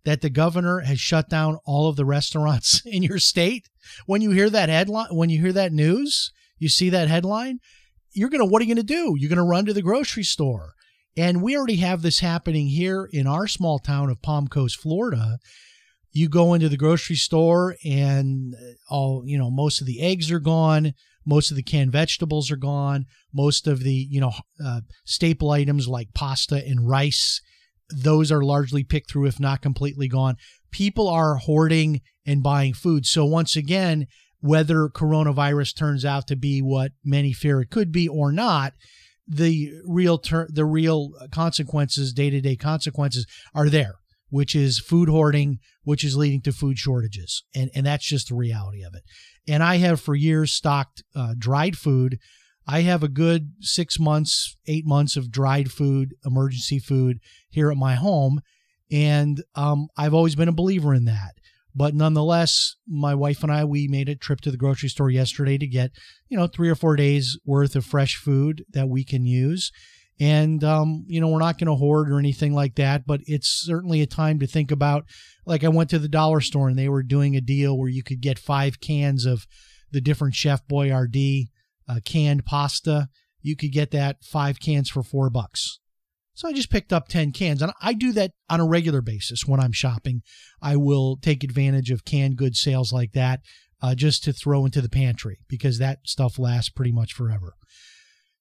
that 0.05 0.21
the 0.21 0.31
governor 0.31 0.81
has 0.81 1.01
shut 1.01 1.29
down 1.29 1.59
all 1.65 1.89
of 1.89 1.97
the 1.97 2.05
restaurants 2.05 2.83
in 2.87 3.03
your 3.03 3.19
state, 3.19 3.69
when 4.07 4.21
you 4.23 4.31
hear 4.31 4.51
that 4.51 4.69
headline, 4.69 5.09
when 5.11 5.31
you 5.31 5.41
hear 5.41 5.53
that 5.53 5.73
news, 5.73 6.33
you 6.59 6.69
see 6.69 6.91
that 6.91 7.09
headline, 7.09 7.59
you're 8.13 8.29
going 8.29 8.41
to, 8.41 8.45
what 8.45 8.61
are 8.61 8.65
you 8.65 8.75
going 8.75 8.87
to 8.87 8.95
do? 8.95 9.15
You're 9.17 9.29
going 9.29 9.37
to 9.37 9.43
run 9.43 9.65
to 9.67 9.73
the 9.73 9.83
grocery 9.83 10.25
store. 10.25 10.75
And 11.17 11.43
we 11.43 11.57
already 11.57 11.77
have 11.77 12.03
this 12.03 12.21
happening 12.21 12.69
here 12.69 13.09
in 13.13 13.27
our 13.27 13.47
small 13.47 13.79
town 13.79 14.11
of 14.11 14.23
Palm 14.23 14.49
Coast, 14.49 14.79
Florida. 14.79 15.39
You 16.11 16.29
go 16.29 16.55
into 16.55 16.69
the 16.69 16.77
grocery 16.77 17.17
store 17.17 17.77
and 17.85 18.55
all, 18.89 19.23
you 19.27 19.39
know, 19.39 19.51
most 19.51 19.81
of 19.81 19.87
the 19.87 20.01
eggs 20.03 20.31
are 20.31 20.41
gone. 20.41 20.95
Most 21.25 21.51
of 21.51 21.57
the 21.57 21.63
canned 21.63 21.93
vegetables 21.93 22.51
are 22.51 22.57
gone. 22.57 23.07
Most 23.33 23.67
of 23.67 23.83
the, 23.83 23.93
you 23.93 24.21
know, 24.21 24.33
uh, 24.65 24.81
staple 25.05 25.51
items 25.51 25.89
like 25.89 26.15
pasta 26.15 26.57
and 26.67 26.89
rice 26.89 27.41
those 27.95 28.33
are 28.33 28.43
largely 28.43 28.85
picked 28.85 29.11
through, 29.11 29.27
if 29.27 29.39
not 29.39 29.63
completely 29.63 30.09
gone. 30.09 30.37
People 30.71 31.09
are 31.09 31.37
hoarding 31.37 32.01
and 32.25 32.43
buying 32.43 32.75
food. 32.75 33.07
So, 33.07 33.25
once 33.25 33.57
again, 33.57 34.07
whether 34.41 34.89
coronavirus 34.89 35.77
turns 35.77 36.05
out 36.05 36.27
to 36.29 36.37
be 36.37 36.61
what 36.61 36.93
many 37.05 37.33
fear 37.33 37.61
it 37.61 37.71
could 37.71 37.93
be 37.93 38.09
or 38.09 38.33
not, 38.33 38.73
the 39.27 39.73
real 39.85 40.19
ter- 40.19 40.49
the 40.51 40.65
real 40.65 41.11
consequences, 41.31 42.13
day 42.13 42.31
to 42.31 42.41
day 42.41 42.57
consequences, 42.57 43.27
are 43.55 43.69
there, 43.69 43.97
which 44.33 44.57
is 44.57 44.81
food 44.81 45.09
hoarding, 45.09 45.59
which 45.85 46.03
is 46.03 46.17
leading 46.17 46.41
to 46.41 46.53
food 46.53 46.79
shortages, 46.79 47.45
and 47.55 47.71
and 47.75 47.87
that's 47.87 48.07
just 48.07 48.31
the 48.31 48.35
reality 48.35 48.83
of 48.83 48.95
it. 48.95 49.03
And 49.47 49.63
I 49.63 49.77
have 49.77 50.01
for 50.01 50.15
years 50.15 50.53
stocked 50.53 51.05
uh, 51.15 51.35
dried 51.39 51.77
food 51.77 52.19
I 52.67 52.83
have 52.83 53.03
a 53.03 53.09
good 53.09 53.55
six 53.61 53.99
months, 53.99 54.57
eight 54.67 54.87
months 54.87 55.17
of 55.17 55.31
dried 55.31 55.73
food, 55.73 56.15
emergency 56.25 56.79
food 56.79 57.19
here 57.51 57.71
at 57.71 57.77
my 57.77 57.95
home. 57.95 58.41
And 58.91 59.43
um, 59.55 59.89
I've 59.97 60.15
always 60.15 60.37
been 60.37 60.49
a 60.49 60.53
believer 60.53 60.95
in 60.95 61.07
that. 61.07 61.35
But 61.75 61.95
nonetheless, 61.95 62.77
my 62.87 63.15
wife 63.15 63.43
and 63.43 63.51
I, 63.51 63.65
we 63.65 63.89
made 63.89 64.09
a 64.09 64.15
trip 64.15 64.43
to 64.43 64.51
the 64.51 64.59
grocery 64.59 64.91
store 64.91 65.11
yesterday 65.11 65.57
to 65.57 65.67
get, 65.67 65.93
you 66.29 66.37
know, 66.37 66.47
three 66.47 66.69
or 66.69 66.75
four 66.75 66.97
days 66.97 67.39
worth 67.47 67.75
of 67.75 67.87
fresh 67.87 68.17
food 68.17 68.65
that 68.73 68.91
we 68.91 69.05
can 69.05 69.25
use. 69.25 69.73
And, 70.23 70.63
um, 70.63 71.05
you 71.09 71.21
know, 71.21 71.27
we're 71.27 71.41
not 71.41 71.59
going 71.59 71.67
to 71.67 71.75
hoard 71.75 72.09
or 72.09 72.21
anything 72.21 72.55
like 72.55 72.77
that, 72.77 73.09
but 73.09 73.23
it's 73.27 73.49
certainly 73.49 74.03
a 74.03 74.07
time 74.07 74.39
to 74.39 74.47
think 74.47 74.71
about. 74.71 75.05
Like, 75.45 75.65
I 75.65 75.69
went 75.69 75.91
to 75.91 75.99
the 75.99 76.09
dollar 76.09 76.41
store 76.41 76.69
and 76.69 76.79
they 76.79 76.89
were 76.89 77.03
doing 77.03 77.35
a 77.35 77.41
deal 77.41 77.77
where 77.77 77.89
you 77.89 78.05
could 78.05 78.21
get 78.21 78.39
five 78.39 78.81
cans 78.81 79.27
of 79.27 79.49
the 79.91 80.01
different 80.01 80.37
Chef 80.37 80.65
Boyardee 80.69 81.49
uh, 81.89 81.99
canned 82.05 82.47
pasta. 82.47 83.09
You 83.41 83.57
could 83.57 83.73
get 83.73 83.91
that 83.91 84.23
five 84.23 84.61
cans 84.61 84.89
for 84.89 85.03
four 85.03 85.29
bucks. 85.29 85.81
So 86.35 86.47
I 86.49 86.53
just 86.53 86.71
picked 86.71 86.93
up 86.93 87.09
10 87.09 87.33
cans. 87.33 87.61
And 87.61 87.73
I 87.83 87.93
do 87.93 88.13
that 88.13 88.31
on 88.49 88.61
a 88.61 88.65
regular 88.65 89.01
basis 89.01 89.45
when 89.45 89.59
I'm 89.59 89.73
shopping. 89.73 90.23
I 90.63 90.77
will 90.77 91.17
take 91.17 91.43
advantage 91.43 91.91
of 91.91 92.05
canned 92.05 92.37
goods 92.37 92.61
sales 92.61 92.93
like 92.93 93.11
that 93.15 93.41
uh, 93.83 93.97
just 93.97 94.23
to 94.23 94.33
throw 94.33 94.65
into 94.67 94.81
the 94.81 94.89
pantry 94.89 95.41
because 95.49 95.79
that 95.79 95.99
stuff 96.07 96.39
lasts 96.39 96.71
pretty 96.71 96.93
much 96.93 97.13
forever. 97.13 97.55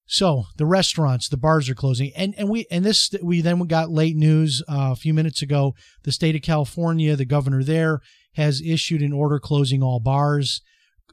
So 0.05 0.45
the 0.57 0.65
restaurants, 0.65 1.29
the 1.29 1.37
bars 1.37 1.69
are 1.69 1.75
closing, 1.75 2.11
and 2.15 2.33
and 2.37 2.49
we 2.49 2.65
and 2.69 2.83
this 2.83 3.13
we 3.23 3.41
then 3.41 3.59
got 3.61 3.89
late 3.89 4.17
news 4.17 4.61
uh, 4.67 4.91
a 4.91 4.95
few 4.95 5.13
minutes 5.13 5.41
ago. 5.41 5.73
The 6.03 6.11
state 6.11 6.35
of 6.35 6.41
California, 6.41 7.15
the 7.15 7.25
governor 7.25 7.63
there 7.63 8.01
has 8.35 8.61
issued 8.61 9.01
an 9.01 9.13
order 9.13 9.39
closing 9.39 9.81
all 9.81 9.99
bars 9.99 10.61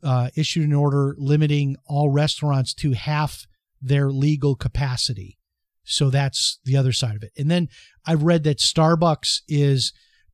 uh, 0.03 0.31
issued 0.37 0.67
an 0.67 0.75
order 0.75 1.15
limiting 1.19 1.77
all 1.87 2.11
restaurants 2.11 2.75
to 2.75 2.93
half 2.93 3.47
their 3.81 4.11
legal 4.11 4.55
capacity. 4.55 5.39
So 5.85 6.11
that's 6.11 6.59
the 6.65 6.77
other 6.77 6.93
side 6.93 7.17
of 7.17 7.23
it. 7.23 7.33
And 7.37 7.51
then 7.51 7.69
I've 8.07 8.23
read 8.23 8.45
that 8.45 8.59
Starbucks 8.59 9.41
is 9.49 9.93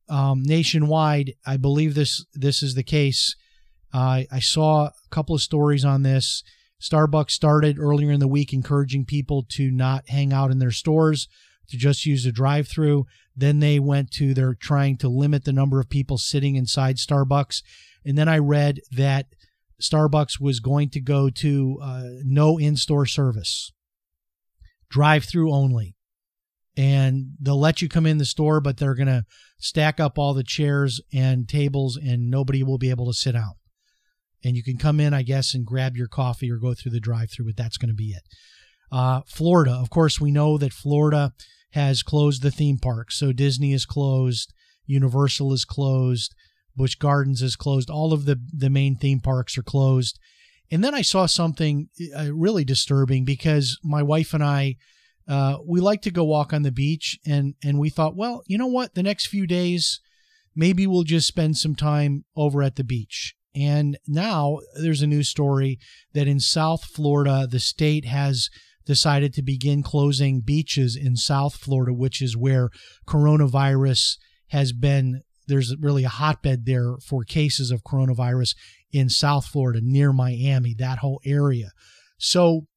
um, 0.09 0.43
nationwide. 0.43 1.33
I 1.45 1.57
believe 1.57 1.95
this 1.95 2.25
this 2.33 2.61
is 2.61 2.75
the 2.75 2.83
case. 2.83 3.35
Uh, 3.93 4.23
I 4.29 4.39
saw 4.39 4.87
a 4.87 4.91
couple 5.09 5.35
of 5.35 5.41
stories 5.41 5.85
on 5.85 6.03
this. 6.03 6.43
Starbucks 6.81 7.31
started 7.31 7.79
earlier 7.79 8.11
in 8.11 8.19
the 8.19 8.27
week 8.27 8.53
encouraging 8.53 9.05
people 9.05 9.43
to 9.49 9.71
not 9.71 10.09
hang 10.09 10.33
out 10.33 10.51
in 10.51 10.59
their 10.59 10.71
stores, 10.71 11.27
to 11.69 11.77
just 11.77 12.05
use 12.05 12.25
a 12.25 12.31
drive-through. 12.31 13.05
Then 13.35 13.59
they 13.59 13.79
went 13.79 14.11
to 14.11 14.33
they're 14.33 14.53
trying 14.53 14.97
to 14.97 15.09
limit 15.09 15.45
the 15.45 15.53
number 15.53 15.79
of 15.79 15.89
people 15.89 16.17
sitting 16.17 16.55
inside 16.55 16.97
Starbucks. 16.97 17.63
And 18.05 18.17
then 18.17 18.27
I 18.27 18.37
read 18.37 18.81
that 18.91 19.27
Starbucks 19.81 20.39
was 20.39 20.59
going 20.59 20.89
to 20.91 21.01
go 21.01 21.29
to 21.29 21.79
uh, 21.81 22.03
no 22.23 22.57
in 22.57 22.75
store 22.77 23.05
service, 23.05 23.71
drive 24.89 25.25
through 25.25 25.51
only. 25.51 25.95
and 26.77 27.31
they'll 27.39 27.59
let 27.59 27.81
you 27.81 27.89
come 27.89 28.05
in 28.05 28.17
the 28.17 28.25
store, 28.25 28.59
but 28.59 28.77
they're 28.77 28.95
going 28.95 29.07
to 29.07 29.25
stack 29.57 29.99
up 29.99 30.17
all 30.17 30.33
the 30.33 30.43
chairs 30.43 31.01
and 31.13 31.47
tables, 31.47 31.97
and 31.97 32.29
nobody 32.29 32.63
will 32.63 32.77
be 32.77 32.89
able 32.89 33.05
to 33.07 33.13
sit 33.13 33.31
down. 33.31 33.53
And 34.45 34.55
you 34.55 34.63
can 34.63 34.77
come 34.77 34.99
in, 34.99 35.13
I 35.13 35.23
guess, 35.23 35.55
and 35.55 35.65
grab 35.65 35.97
your 35.97 36.07
coffee 36.07 36.51
or 36.51 36.57
go 36.57 36.73
through 36.73 36.91
the 36.91 36.99
drive-through, 36.99 37.47
but 37.47 37.57
that's 37.57 37.77
going 37.77 37.89
to 37.89 37.95
be 37.95 38.11
it. 38.11 38.23
Uh, 38.91 39.21
Florida, 39.27 39.73
of 39.73 39.89
course, 39.89 40.21
we 40.21 40.31
know 40.31 40.57
that 40.59 40.71
Florida 40.71 41.33
has 41.71 42.03
closed 42.03 42.43
the 42.43 42.51
theme 42.51 42.77
parks. 42.77 43.17
So 43.17 43.33
Disney 43.33 43.73
is 43.73 43.85
closed, 43.85 44.53
Universal 44.85 45.51
is 45.51 45.65
closed, 45.65 46.35
Busch 46.75 46.95
Gardens 46.95 47.41
is 47.41 47.55
closed. 47.55 47.89
All 47.89 48.13
of 48.13 48.25
the 48.25 48.39
the 48.53 48.69
main 48.69 48.95
theme 48.95 49.19
parks 49.19 49.57
are 49.57 49.63
closed. 49.63 50.19
And 50.71 50.83
then 50.83 50.93
I 50.93 51.01
saw 51.01 51.25
something 51.25 51.89
uh, 52.15 52.33
really 52.33 52.63
disturbing 52.63 53.25
because 53.25 53.79
my 53.83 54.03
wife 54.03 54.33
and 54.33 54.43
I 54.43 54.75
uh, 55.27 55.57
we 55.65 55.79
like 55.79 56.01
to 56.03 56.11
go 56.11 56.23
walk 56.23 56.53
on 56.53 56.61
the 56.61 56.71
beach, 56.71 57.17
and 57.25 57.55
and 57.63 57.79
we 57.79 57.89
thought, 57.89 58.15
well, 58.15 58.43
you 58.45 58.57
know 58.57 58.67
what, 58.67 58.93
the 58.93 59.03
next 59.03 59.27
few 59.27 59.47
days, 59.47 59.99
maybe 60.55 60.85
we'll 60.85 61.03
just 61.03 61.27
spend 61.27 61.57
some 61.57 61.75
time 61.75 62.25
over 62.35 62.61
at 62.61 62.75
the 62.75 62.83
beach. 62.83 63.35
And 63.55 63.97
now 64.07 64.59
there's 64.81 65.01
a 65.01 65.07
new 65.07 65.23
story 65.23 65.79
that 66.13 66.27
in 66.27 66.39
South 66.39 66.83
Florida, 66.83 67.47
the 67.49 67.59
state 67.59 68.05
has 68.05 68.49
decided 68.85 69.33
to 69.33 69.41
begin 69.41 69.81
closing 69.81 70.41
beaches 70.41 70.95
in 70.95 71.15
South 71.15 71.55
Florida, 71.55 71.93
which 71.93 72.21
is 72.21 72.37
where 72.37 72.69
coronavirus 73.07 74.17
has 74.49 74.73
been. 74.73 75.21
There's 75.47 75.75
really 75.79 76.03
a 76.03 76.09
hotbed 76.09 76.65
there 76.65 76.97
for 77.07 77.23
cases 77.23 77.71
of 77.71 77.83
coronavirus 77.83 78.55
in 78.91 79.09
South 79.09 79.45
Florida 79.45 79.79
near 79.81 80.11
Miami, 80.11 80.75
that 80.77 80.99
whole 80.99 81.21
area. 81.25 81.69
So 82.17 82.67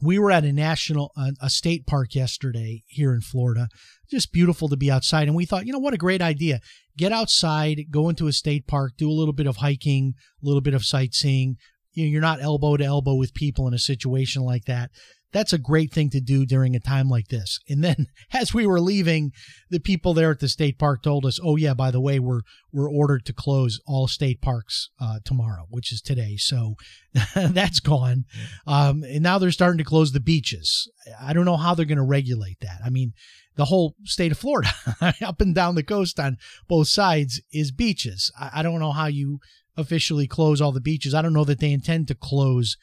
we 0.00 0.18
were 0.18 0.30
at 0.30 0.44
a 0.44 0.52
national 0.52 1.12
uh, 1.16 1.32
a 1.40 1.50
state 1.50 1.86
park 1.86 2.14
yesterday 2.14 2.82
here 2.86 3.12
in 3.12 3.20
Florida. 3.20 3.68
Just 4.10 4.32
beautiful 4.32 4.68
to 4.68 4.76
be 4.76 4.90
outside 4.90 5.28
and 5.28 5.36
we 5.36 5.46
thought, 5.46 5.66
you 5.66 5.72
know 5.72 5.78
what 5.78 5.94
a 5.94 5.98
great 5.98 6.22
idea. 6.22 6.60
Get 6.96 7.12
outside, 7.12 7.86
go 7.90 8.08
into 8.08 8.26
a 8.26 8.32
state 8.32 8.66
park, 8.66 8.92
do 8.96 9.10
a 9.10 9.12
little 9.12 9.32
bit 9.32 9.46
of 9.46 9.56
hiking, 9.56 10.14
a 10.42 10.46
little 10.46 10.60
bit 10.60 10.74
of 10.74 10.84
sightseeing. 10.84 11.56
You 11.92 12.04
know, 12.04 12.10
you're 12.10 12.20
not 12.20 12.42
elbow 12.42 12.76
to 12.76 12.84
elbow 12.84 13.14
with 13.14 13.34
people 13.34 13.66
in 13.68 13.74
a 13.74 13.78
situation 13.78 14.42
like 14.42 14.64
that 14.66 14.90
that's 15.34 15.52
a 15.52 15.58
great 15.58 15.92
thing 15.92 16.08
to 16.10 16.20
do 16.20 16.46
during 16.46 16.76
a 16.76 16.80
time 16.80 17.08
like 17.08 17.26
this. 17.28 17.58
And 17.68 17.82
then 17.82 18.06
as 18.32 18.54
we 18.54 18.66
were 18.66 18.80
leaving, 18.80 19.32
the 19.68 19.80
people 19.80 20.14
there 20.14 20.30
at 20.30 20.38
the 20.38 20.48
state 20.48 20.78
park 20.78 21.02
told 21.02 21.26
us, 21.26 21.40
"Oh 21.42 21.56
yeah, 21.56 21.74
by 21.74 21.90
the 21.90 22.00
way, 22.00 22.18
we're 22.18 22.42
we're 22.72 22.90
ordered 22.90 23.26
to 23.26 23.32
close 23.32 23.80
all 23.86 24.06
state 24.06 24.40
parks 24.40 24.90
uh, 25.00 25.18
tomorrow, 25.24 25.66
which 25.68 25.92
is 25.92 26.00
today." 26.00 26.36
So 26.36 26.76
that's 27.34 27.80
gone. 27.80 28.24
Um, 28.66 29.02
and 29.02 29.22
now 29.22 29.38
they're 29.38 29.50
starting 29.50 29.78
to 29.78 29.84
close 29.84 30.12
the 30.12 30.20
beaches. 30.20 30.88
I 31.20 31.32
don't 31.32 31.44
know 31.44 31.56
how 31.56 31.74
they're 31.74 31.84
going 31.84 31.98
to 31.98 32.04
regulate 32.04 32.60
that. 32.60 32.78
I 32.84 32.88
mean, 32.88 33.12
the 33.56 33.66
whole 33.66 33.96
state 34.04 34.32
of 34.32 34.38
Florida, 34.38 34.70
up 35.22 35.40
and 35.40 35.54
down 35.54 35.74
the 35.74 35.82
coast 35.82 36.18
on 36.20 36.38
both 36.68 36.88
sides, 36.88 37.42
is 37.52 37.72
beaches. 37.72 38.32
I, 38.38 38.50
I 38.54 38.62
don't 38.62 38.80
know 38.80 38.92
how 38.92 39.06
you 39.06 39.40
officially 39.76 40.28
close 40.28 40.60
all 40.60 40.70
the 40.70 40.80
beaches. 40.80 41.12
I 41.12 41.22
don't 41.22 41.32
know 41.32 41.44
that 41.44 41.58
they 41.58 41.72
intend 41.72 42.06
to 42.08 42.14
close 42.14 42.76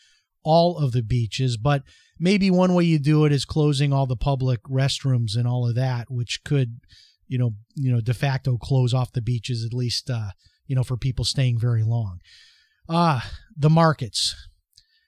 all 0.44 0.78
of 0.78 0.92
the 0.92 1.04
beaches, 1.04 1.56
but 1.56 1.84
maybe 2.22 2.52
one 2.52 2.76
way 2.76 2.84
you 2.84 3.00
do 3.00 3.26
it 3.26 3.32
is 3.32 3.44
closing 3.44 3.92
all 3.92 4.06
the 4.06 4.16
public 4.16 4.62
restrooms 4.64 5.36
and 5.36 5.48
all 5.48 5.68
of 5.68 5.76
that, 5.76 6.10
which 6.10 6.44
could, 6.46 6.80
you 7.28 7.38
know, 7.38 7.56
you 7.76 7.92
know, 7.92 8.00
de 8.00 8.14
facto 8.14 8.58
close 8.58 8.94
off 8.94 9.12
the 9.12 9.22
beaches 9.22 9.66
at 9.66 9.74
least, 9.74 10.10
uh, 10.10 10.30
you 10.68 10.76
know, 10.76 10.84
for 10.84 10.96
people 10.96 11.26
staying 11.26 11.60
very 11.60 11.84
long. 11.84 12.20
Ah, 12.88 13.26
uh, 13.26 13.30
the 13.58 13.70
markets. 13.70 14.36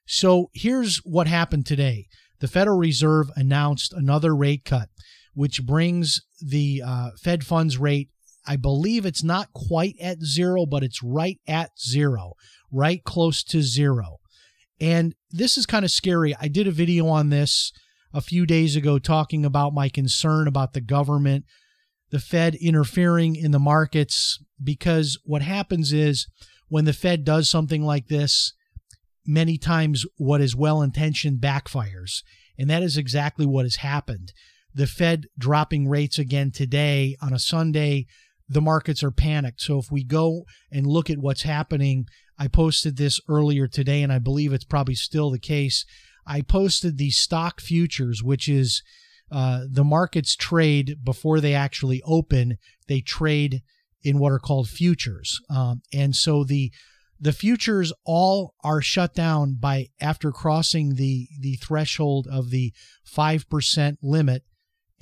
So 0.05 0.49
here's 0.53 0.97
what 0.97 1.27
happened 1.27 1.65
today. 1.65 2.07
The 2.39 2.47
Federal 2.47 2.77
Reserve 2.77 3.29
announced 3.35 3.93
another 3.93 4.35
rate 4.35 4.65
cut, 4.65 4.89
which 5.33 5.65
brings 5.65 6.21
the 6.41 6.81
uh, 6.85 7.11
Fed 7.21 7.45
funds 7.45 7.77
rate. 7.77 8.09
I 8.45 8.57
believe 8.57 9.05
it's 9.05 9.23
not 9.23 9.53
quite 9.53 9.95
at 10.01 10.21
zero, 10.21 10.65
but 10.65 10.83
it's 10.83 11.01
right 11.01 11.39
at 11.47 11.71
zero, 11.79 12.33
right 12.71 13.01
close 13.03 13.43
to 13.45 13.61
zero. 13.61 14.17
And 14.83 15.15
this 15.31 15.57
is 15.57 15.65
kind 15.65 15.85
of 15.85 15.91
scary. 15.91 16.35
I 16.41 16.49
did 16.49 16.67
a 16.67 16.71
video 16.71 17.07
on 17.07 17.29
this 17.29 17.71
a 18.13 18.19
few 18.19 18.45
days 18.45 18.75
ago 18.75 18.99
talking 18.99 19.45
about 19.45 19.73
my 19.73 19.87
concern 19.87 20.45
about 20.45 20.73
the 20.73 20.81
government, 20.81 21.45
the 22.11 22.19
Fed 22.19 22.55
interfering 22.55 23.37
in 23.37 23.51
the 23.51 23.59
markets, 23.59 24.43
because 24.61 25.17
what 25.23 25.41
happens 25.41 25.93
is 25.93 26.27
when 26.67 26.83
the 26.83 26.91
Fed 26.91 27.23
does 27.23 27.49
something 27.49 27.81
like 27.81 28.07
this, 28.07 28.55
many 29.25 29.57
times 29.57 30.05
what 30.17 30.41
is 30.41 30.53
well 30.53 30.81
intentioned 30.81 31.39
backfires. 31.39 32.21
And 32.59 32.69
that 32.69 32.83
is 32.83 32.97
exactly 32.97 33.45
what 33.45 33.63
has 33.63 33.77
happened. 33.77 34.33
The 34.73 34.85
Fed 34.85 35.27
dropping 35.39 35.87
rates 35.87 36.19
again 36.19 36.51
today 36.51 37.15
on 37.21 37.31
a 37.31 37.39
Sunday, 37.39 38.05
the 38.49 38.59
markets 38.59 39.01
are 39.01 39.11
panicked. 39.11 39.61
So 39.61 39.79
if 39.79 39.89
we 39.89 40.03
go 40.03 40.43
and 40.69 40.85
look 40.85 41.09
at 41.09 41.19
what's 41.19 41.43
happening 41.43 42.05
I 42.37 42.47
posted 42.47 42.97
this 42.97 43.19
earlier 43.27 43.67
today, 43.67 44.01
and 44.01 44.11
I 44.11 44.19
believe 44.19 44.53
it's 44.53 44.63
probably 44.63 44.95
still 44.95 45.31
the 45.31 45.39
case. 45.39 45.85
I 46.25 46.41
posted 46.41 46.97
the 46.97 47.11
stock 47.11 47.61
futures, 47.61 48.23
which 48.23 48.47
is 48.47 48.81
uh, 49.31 49.65
the 49.69 49.83
markets 49.83 50.35
trade 50.35 50.97
before 51.03 51.39
they 51.39 51.53
actually 51.53 52.01
open. 52.05 52.57
They 52.87 53.01
trade 53.01 53.61
in 54.01 54.19
what 54.19 54.31
are 54.31 54.39
called 54.39 54.69
futures, 54.69 55.39
um, 55.49 55.81
and 55.93 56.15
so 56.15 56.43
the 56.43 56.71
the 57.19 57.31
futures 57.31 57.93
all 58.05 58.53
are 58.63 58.81
shut 58.81 59.13
down 59.13 59.55
by 59.59 59.87
after 60.01 60.31
crossing 60.31 60.95
the 60.95 61.29
the 61.39 61.55
threshold 61.55 62.27
of 62.29 62.49
the 62.49 62.73
five 63.05 63.49
percent 63.49 63.99
limit 64.01 64.43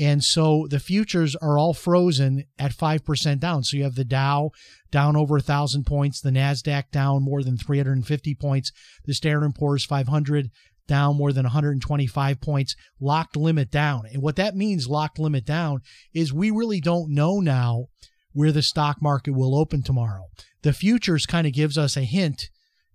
and 0.01 0.23
so 0.23 0.65
the 0.67 0.79
futures 0.79 1.35
are 1.35 1.59
all 1.59 1.75
frozen 1.75 2.45
at 2.57 2.75
5% 2.75 3.39
down. 3.39 3.63
So 3.63 3.77
you 3.77 3.83
have 3.83 3.93
the 3.93 4.03
Dow 4.03 4.49
down 4.89 5.15
over 5.15 5.35
1,000 5.35 5.85
points, 5.85 6.19
the 6.19 6.31
NASDAQ 6.31 6.89
down 6.91 7.23
more 7.23 7.43
than 7.43 7.55
350 7.55 8.33
points, 8.35 8.71
the 9.05 9.13
Standard 9.13 9.53
& 9.55 9.55
Poor's 9.55 9.85
500 9.85 10.49
down 10.87 11.15
more 11.15 11.31
than 11.31 11.43
125 11.43 12.41
points, 12.41 12.75
locked 12.99 13.37
limit 13.37 13.69
down. 13.69 14.01
And 14.11 14.23
what 14.23 14.37
that 14.37 14.55
means, 14.55 14.87
locked 14.87 15.19
limit 15.19 15.45
down, 15.45 15.81
is 16.13 16.33
we 16.33 16.49
really 16.49 16.81
don't 16.81 17.13
know 17.13 17.39
now 17.39 17.85
where 18.33 18.51
the 18.51 18.63
stock 18.63 19.01
market 19.01 19.35
will 19.35 19.55
open 19.55 19.83
tomorrow. 19.83 20.25
The 20.63 20.73
futures 20.73 21.27
kind 21.27 21.45
of 21.45 21.53
gives 21.53 21.77
us 21.77 21.95
a 21.95 22.01
hint 22.01 22.49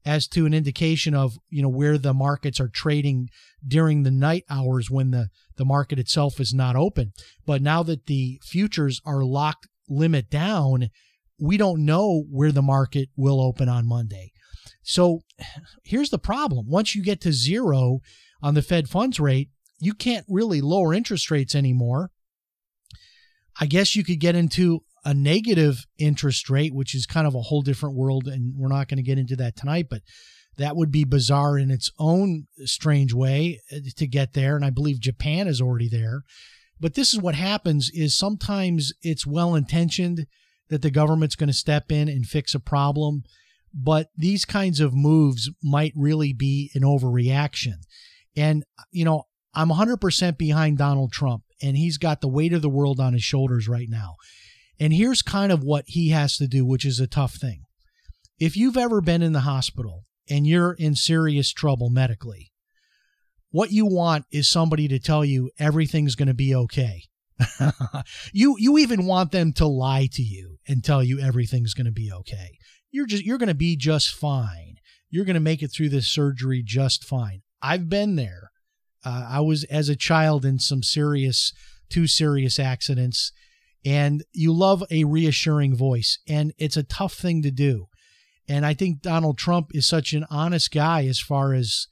as 0.06 0.26
to 0.28 0.46
an 0.46 0.54
indication 0.54 1.14
of 1.14 1.36
you 1.50 1.60
know 1.60 1.68
where 1.68 1.98
the 1.98 2.14
markets 2.14 2.60
are 2.60 2.68
trading 2.68 3.28
during 3.66 4.02
the 4.02 4.10
night 4.10 4.44
hours 4.48 4.90
when 4.90 5.10
the 5.10 5.28
the 5.56 5.64
market 5.64 5.98
itself 5.98 6.40
is 6.40 6.54
not 6.54 6.76
open. 6.76 7.12
But 7.44 7.60
now 7.60 7.82
that 7.82 8.06
the 8.06 8.40
futures 8.42 9.00
are 9.04 9.24
locked 9.24 9.66
limit 9.88 10.30
down 10.30 10.88
we 11.38 11.58
don't 11.58 11.84
know 11.84 12.24
where 12.30 12.50
the 12.50 12.62
market 12.62 13.10
will 13.14 13.42
open 13.42 13.68
on 13.68 13.86
Monday. 13.86 14.32
So 14.82 15.20
here's 15.84 16.08
the 16.08 16.18
problem. 16.18 16.66
Once 16.66 16.94
you 16.94 17.02
get 17.02 17.20
to 17.20 17.32
zero 17.32 17.98
on 18.42 18.54
the 18.54 18.62
Fed 18.62 18.88
funds 18.88 19.20
rate 19.20 19.50
you 19.78 19.94
can't 19.94 20.26
really 20.28 20.60
lower 20.60 20.94
interest 20.94 21.30
rates 21.30 21.54
anymore. 21.54 22.10
I 23.58 23.66
guess 23.66 23.96
you 23.96 24.04
could 24.04 24.20
get 24.20 24.34
into 24.34 24.82
a 25.06 25.14
negative 25.14 25.86
interest 25.98 26.50
rate, 26.50 26.74
which 26.74 26.92
is 26.92 27.06
kind 27.06 27.28
of 27.28 27.34
a 27.36 27.42
whole 27.42 27.62
different 27.62 27.94
world, 27.94 28.26
and 28.26 28.54
we're 28.56 28.68
not 28.68 28.88
going 28.88 28.96
to 28.96 29.04
get 29.04 29.18
into 29.18 29.36
that 29.36 29.56
tonight, 29.56 29.86
but 29.88 30.02
that 30.58 30.74
would 30.74 30.90
be 30.90 31.04
bizarre 31.04 31.56
in 31.56 31.70
its 31.70 31.92
own 31.96 32.48
strange 32.64 33.14
way 33.14 33.60
uh, 33.72 33.76
to 33.96 34.06
get 34.08 34.32
there. 34.32 34.56
And 34.56 34.64
I 34.64 34.70
believe 34.70 34.98
Japan 34.98 35.46
is 35.46 35.60
already 35.60 35.88
there. 35.88 36.22
But 36.80 36.94
this 36.94 37.14
is 37.14 37.20
what 37.20 37.36
happens 37.36 37.88
is 37.94 38.18
sometimes 38.18 38.92
it's 39.00 39.24
well 39.24 39.54
intentioned 39.54 40.26
that 40.70 40.82
the 40.82 40.90
government's 40.90 41.36
going 41.36 41.48
to 41.48 41.54
step 41.54 41.92
in 41.92 42.08
and 42.08 42.26
fix 42.26 42.52
a 42.52 42.60
problem. 42.60 43.22
But 43.72 44.08
these 44.16 44.44
kinds 44.44 44.80
of 44.80 44.92
moves 44.92 45.50
might 45.62 45.92
really 45.94 46.32
be 46.32 46.72
an 46.74 46.82
overreaction. 46.82 47.74
And, 48.34 48.64
you 48.90 49.04
know, 49.04 49.24
I'm 49.54 49.68
100% 49.68 50.36
behind 50.36 50.78
Donald 50.78 51.12
Trump, 51.12 51.44
and 51.62 51.76
he's 51.76 51.96
got 51.96 52.20
the 52.20 52.28
weight 52.28 52.52
of 52.52 52.62
the 52.62 52.68
world 52.68 52.98
on 52.98 53.12
his 53.12 53.22
shoulders 53.22 53.68
right 53.68 53.88
now. 53.88 54.16
And 54.78 54.92
here's 54.92 55.22
kind 55.22 55.52
of 55.52 55.62
what 55.62 55.84
he 55.86 56.10
has 56.10 56.36
to 56.36 56.46
do, 56.46 56.64
which 56.64 56.84
is 56.84 57.00
a 57.00 57.06
tough 57.06 57.34
thing. 57.34 57.62
If 58.38 58.56
you've 58.56 58.76
ever 58.76 59.00
been 59.00 59.22
in 59.22 59.32
the 59.32 59.40
hospital 59.40 60.04
and 60.28 60.46
you're 60.46 60.72
in 60.72 60.94
serious 60.94 61.52
trouble 61.52 61.88
medically, 61.88 62.52
what 63.50 63.72
you 63.72 63.86
want 63.86 64.26
is 64.30 64.48
somebody 64.48 64.86
to 64.88 64.98
tell 64.98 65.24
you 65.24 65.50
everything's 65.58 66.14
going 66.14 66.28
to 66.28 66.34
be 66.34 66.54
okay. 66.54 67.04
you 68.32 68.56
you 68.58 68.78
even 68.78 69.06
want 69.06 69.30
them 69.30 69.52
to 69.52 69.66
lie 69.66 70.08
to 70.12 70.22
you 70.22 70.58
and 70.66 70.82
tell 70.82 71.02
you 71.02 71.20
everything's 71.20 71.74
going 71.74 71.86
to 71.86 71.92
be 71.92 72.10
okay. 72.12 72.58
You're 72.90 73.06
just 73.06 73.24
you're 73.24 73.38
going 73.38 73.48
to 73.48 73.54
be 73.54 73.76
just 73.76 74.14
fine. 74.14 74.76
You're 75.10 75.24
going 75.24 75.34
to 75.34 75.40
make 75.40 75.62
it 75.62 75.68
through 75.68 75.90
this 75.90 76.08
surgery 76.08 76.62
just 76.64 77.04
fine. 77.04 77.42
I've 77.62 77.88
been 77.88 78.16
there. 78.16 78.50
Uh, 79.04 79.26
I 79.30 79.40
was 79.40 79.64
as 79.64 79.88
a 79.88 79.96
child 79.96 80.44
in 80.44 80.58
some 80.58 80.82
serious, 80.82 81.52
two 81.88 82.06
serious 82.06 82.58
accidents, 82.58 83.32
and 83.86 84.24
you 84.32 84.52
love 84.52 84.84
a 84.90 85.04
reassuring 85.04 85.74
voice 85.74 86.18
and 86.28 86.52
it's 86.58 86.76
a 86.76 86.82
tough 86.82 87.14
thing 87.14 87.40
to 87.40 87.50
do 87.50 87.86
and 88.48 88.66
i 88.66 88.74
think 88.74 89.00
donald 89.00 89.38
trump 89.38 89.70
is 89.72 89.86
such 89.86 90.12
an 90.12 90.26
honest 90.28 90.70
guy 90.70 91.06
as 91.06 91.20
far 91.20 91.54
as 91.54 91.86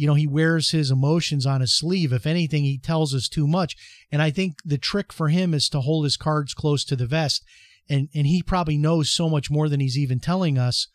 you 0.00 0.06
know, 0.06 0.14
he 0.14 0.26
wears 0.26 0.70
his 0.70 0.90
emotions 0.90 1.44
on 1.44 1.60
his 1.60 1.76
sleeve. 1.76 2.10
If 2.10 2.26
anything, 2.26 2.64
he 2.64 2.78
tells 2.78 3.14
us 3.14 3.28
too 3.28 3.46
much. 3.46 3.76
And 4.10 4.22
I 4.22 4.30
think 4.30 4.54
the 4.64 4.78
trick 4.78 5.12
for 5.12 5.28
him 5.28 5.52
is 5.52 5.68
to 5.68 5.82
hold 5.82 6.04
his 6.04 6.16
cards 6.16 6.54
close 6.54 6.86
to 6.86 6.96
the 6.96 7.04
vest. 7.04 7.44
And, 7.86 8.08
and 8.14 8.26
he 8.26 8.42
probably 8.42 8.78
knows 8.78 9.10
so 9.10 9.28
much 9.28 9.50
more 9.50 9.68
than 9.68 9.78
he's 9.78 9.98
even 9.98 10.18
telling 10.18 10.56
us. 10.56 10.88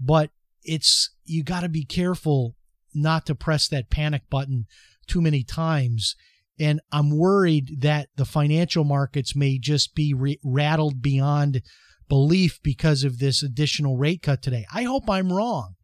But 0.00 0.30
it's, 0.64 1.10
you 1.26 1.44
got 1.44 1.60
to 1.60 1.68
be 1.68 1.84
careful 1.84 2.56
not 2.94 3.26
to 3.26 3.34
press 3.34 3.68
that 3.68 3.90
panic 3.90 4.22
button 4.30 4.64
too 5.06 5.20
many 5.20 5.42
times. 5.42 6.16
And 6.58 6.80
I'm 6.90 7.10
worried 7.10 7.80
that 7.82 8.08
the 8.16 8.24
financial 8.24 8.84
markets 8.84 9.36
may 9.36 9.58
just 9.58 9.94
be 9.94 10.14
re- 10.14 10.38
rattled 10.42 11.02
beyond 11.02 11.62
belief 12.08 12.60
because 12.62 13.04
of 13.04 13.18
this 13.18 13.42
additional 13.42 13.96
rate 13.96 14.22
cut 14.22 14.42
today. 14.42 14.64
I 14.72 14.84
hope 14.84 15.10
I'm 15.10 15.32
wrong. 15.32 15.74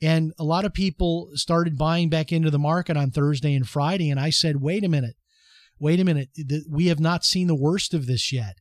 And 0.00 0.32
a 0.38 0.44
lot 0.44 0.64
of 0.64 0.74
people 0.74 1.30
started 1.34 1.78
buying 1.78 2.08
back 2.08 2.32
into 2.32 2.50
the 2.50 2.58
market 2.58 2.96
on 2.96 3.10
Thursday 3.10 3.54
and 3.54 3.68
Friday. 3.68 4.10
And 4.10 4.18
I 4.18 4.30
said, 4.30 4.60
wait 4.60 4.84
a 4.84 4.88
minute, 4.88 5.16
wait 5.78 6.00
a 6.00 6.04
minute. 6.04 6.30
We 6.68 6.86
have 6.86 7.00
not 7.00 7.24
seen 7.24 7.46
the 7.46 7.54
worst 7.54 7.94
of 7.94 8.06
this 8.06 8.32
yet. 8.32 8.56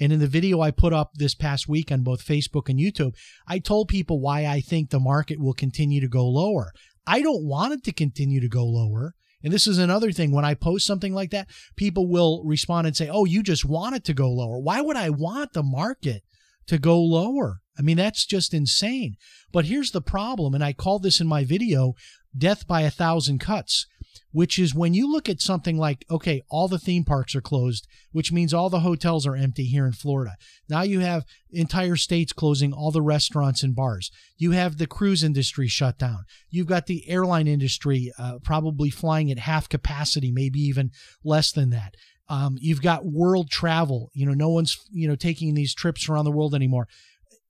And 0.00 0.12
in 0.12 0.18
the 0.18 0.26
video 0.26 0.60
I 0.60 0.70
put 0.70 0.92
up 0.92 1.12
this 1.14 1.34
past 1.34 1.68
week 1.68 1.92
on 1.92 2.02
both 2.02 2.24
Facebook 2.24 2.68
and 2.68 2.78
YouTube, 2.78 3.14
I 3.46 3.58
told 3.58 3.88
people 3.88 4.20
why 4.20 4.46
I 4.46 4.60
think 4.60 4.90
the 4.90 4.98
market 4.98 5.40
will 5.40 5.52
continue 5.52 6.00
to 6.00 6.08
go 6.08 6.26
lower. 6.26 6.72
I 7.06 7.22
don't 7.22 7.46
want 7.46 7.74
it 7.74 7.84
to 7.84 7.92
continue 7.92 8.40
to 8.40 8.48
go 8.48 8.64
lower. 8.64 9.14
And 9.42 9.52
this 9.52 9.66
is 9.66 9.78
another 9.78 10.12
thing. 10.12 10.32
When 10.32 10.44
I 10.44 10.54
post 10.54 10.86
something 10.86 11.14
like 11.14 11.30
that, 11.30 11.48
people 11.76 12.08
will 12.08 12.42
respond 12.44 12.86
and 12.86 12.96
say, 12.96 13.08
Oh, 13.08 13.24
you 13.24 13.42
just 13.42 13.64
want 13.64 13.96
it 13.96 14.04
to 14.04 14.14
go 14.14 14.30
lower. 14.30 14.58
Why 14.58 14.80
would 14.80 14.96
I 14.96 15.10
want 15.10 15.52
the 15.52 15.62
market 15.62 16.22
to 16.66 16.78
go 16.78 17.00
lower? 17.00 17.60
I 17.78 17.82
mean, 17.82 17.96
that's 17.96 18.26
just 18.26 18.52
insane. 18.54 19.16
But 19.52 19.64
here's 19.64 19.90
the 19.90 20.02
problem, 20.02 20.54
and 20.54 20.62
I 20.62 20.72
call 20.72 20.98
this 20.98 21.20
in 21.20 21.26
my 21.26 21.44
video 21.44 21.94
death 22.36 22.66
by 22.66 22.82
a 22.82 22.90
thousand 22.90 23.40
cuts, 23.40 23.86
which 24.32 24.58
is 24.58 24.74
when 24.74 24.94
you 24.94 25.10
look 25.10 25.28
at 25.28 25.40
something 25.40 25.78
like, 25.78 26.04
okay, 26.10 26.42
all 26.50 26.68
the 26.68 26.78
theme 26.78 27.04
parks 27.04 27.34
are 27.34 27.40
closed, 27.40 27.86
which 28.10 28.32
means 28.32 28.52
all 28.52 28.68
the 28.68 28.80
hotels 28.80 29.26
are 29.26 29.36
empty 29.36 29.64
here 29.64 29.86
in 29.86 29.92
Florida. 29.92 30.36
Now 30.68 30.82
you 30.82 31.00
have 31.00 31.24
entire 31.50 31.96
states 31.96 32.32
closing 32.32 32.72
all 32.72 32.90
the 32.90 33.02
restaurants 33.02 33.62
and 33.62 33.74
bars. 33.74 34.10
You 34.36 34.52
have 34.52 34.78
the 34.78 34.86
cruise 34.86 35.22
industry 35.22 35.68
shut 35.68 35.98
down. 35.98 36.24
You've 36.50 36.66
got 36.66 36.86
the 36.86 37.08
airline 37.08 37.46
industry 37.46 38.12
uh, 38.18 38.38
probably 38.42 38.90
flying 38.90 39.30
at 39.30 39.38
half 39.38 39.68
capacity, 39.68 40.32
maybe 40.32 40.60
even 40.60 40.90
less 41.22 41.52
than 41.52 41.70
that. 41.70 41.94
Um, 42.28 42.56
you've 42.60 42.82
got 42.82 43.04
world 43.04 43.50
travel. 43.50 44.10
You 44.14 44.26
know, 44.26 44.34
no 44.34 44.48
one's 44.48 44.78
you 44.90 45.06
know 45.06 45.16
taking 45.16 45.54
these 45.54 45.74
trips 45.74 46.08
around 46.08 46.24
the 46.24 46.32
world 46.32 46.54
anymore 46.54 46.88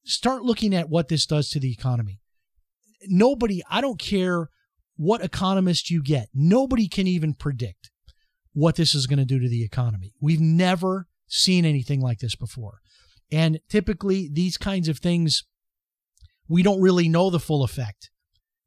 start 0.05 0.43
looking 0.43 0.75
at 0.75 0.89
what 0.89 1.09
this 1.09 1.27
does 1.27 1.51
to 1.51 1.61
the 1.61 1.73
economy. 1.73 2.21
Nobody, 3.07 3.63
I 3.71 3.81
don't 3.81 3.99
care 3.99 4.49
what 5.03 5.25
economist 5.25 5.91
you 5.91 6.01
get, 6.01 6.29
nobody 6.33 6.87
can 6.87 7.09
even 7.09 7.35
predict 7.35 7.91
what 8.53 8.77
this 8.77 8.95
is 8.95 9.09
going 9.09 9.19
to 9.19 9.25
do 9.25 9.41
to 9.41 9.49
the 9.49 9.65
economy. 9.65 10.15
We've 10.21 10.41
never 10.41 11.09
seen 11.27 11.65
anything 11.65 12.01
like 12.01 12.21
this 12.21 12.37
before. 12.37 12.79
And 13.33 13.59
typically, 13.69 14.29
these 14.33 14.57
kinds 14.57 14.89
of 14.89 14.99
things, 14.99 15.43
we 16.49 16.63
don't 16.63 16.81
really 16.81 17.09
know 17.09 17.31
the 17.31 17.41
full 17.41 17.65
effect 17.65 18.11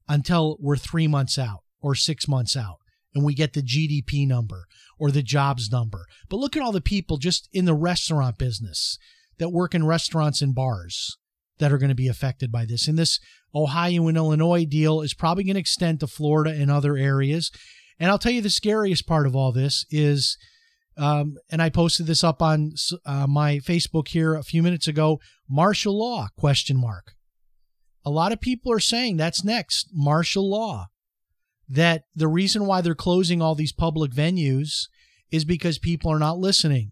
until 0.10 0.58
we're 0.60 0.76
three 0.76 1.08
months 1.08 1.40
out 1.40 1.60
or 1.80 1.96
six 1.96 2.28
months 2.28 2.58
out 2.58 2.80
and 3.14 3.24
we 3.24 3.34
get 3.34 3.54
the 3.54 3.64
GDP 3.64 4.28
number 4.28 4.66
or 5.00 5.12
the 5.12 5.24
jobs 5.24 5.72
number. 5.72 6.06
But 6.28 6.38
look 6.38 6.58
at 6.58 6.62
all 6.62 6.74
the 6.74 6.82
people 6.82 7.16
just 7.16 7.48
in 7.54 7.64
the 7.64 7.74
restaurant 7.74 8.38
business 8.38 9.00
that 9.38 9.54
work 9.54 9.74
in 9.74 9.86
restaurants 9.86 10.42
and 10.42 10.54
bars 10.54 11.18
that 11.60 11.72
are 11.72 11.78
going 11.78 11.90
to 11.90 11.96
be 11.96 12.08
affected 12.08 12.52
by 12.52 12.66
this. 12.66 12.88
And 12.88 12.98
this 12.98 13.20
Ohio 13.54 14.08
and 14.08 14.18
Illinois 14.18 14.66
deal 14.66 15.02
is 15.02 15.14
probably 15.14 15.44
going 15.44 15.56
to 15.56 15.60
extend 15.60 16.00
to 16.00 16.08
Florida 16.08 16.52
and 16.52 16.70
other 16.70 16.98
areas. 16.98 17.52
And 18.00 18.12
I'll 18.12 18.20
tell 18.20 18.32
you 18.32 18.42
the 18.42 18.50
scariest 18.50 19.08
part 19.08 19.26
of 19.26 19.36
all 19.36 19.52
this 19.52 19.86
is, 19.90 20.38
um, 20.98 21.36
and 21.50 21.62
I 21.62 21.70
posted 21.70 22.08
this 22.08 22.24
up 22.24 22.42
on 22.42 22.74
uh, 23.06 23.28
my 23.28 23.58
Facebook 23.58 24.10
here 24.10 24.36
a 24.36 24.44
few 24.44 24.62
minutes 24.62 24.88
ago. 24.88 25.20
Martial 25.50 25.98
law? 25.98 26.28
Question 26.38 26.78
mark. 26.78 27.14
A 28.04 28.12
lot 28.12 28.32
of 28.32 28.42
people 28.42 28.72
are 28.72 28.80
saying 28.80 29.18
that's 29.18 29.44
next. 29.44 29.90
Martial 29.94 30.50
law. 30.50 30.88
That 31.68 32.04
the 32.14 32.28
reason 32.28 32.66
why 32.68 32.82
they're 32.82 32.94
closing 32.94 33.42
all 33.42 33.56
these 33.56 33.74
public 33.74 34.12
venues 34.12 34.88
is 35.32 35.46
because 35.46 35.80
people 35.80 36.12
are 36.12 36.20
not 36.20 36.38
listening. 36.38 36.92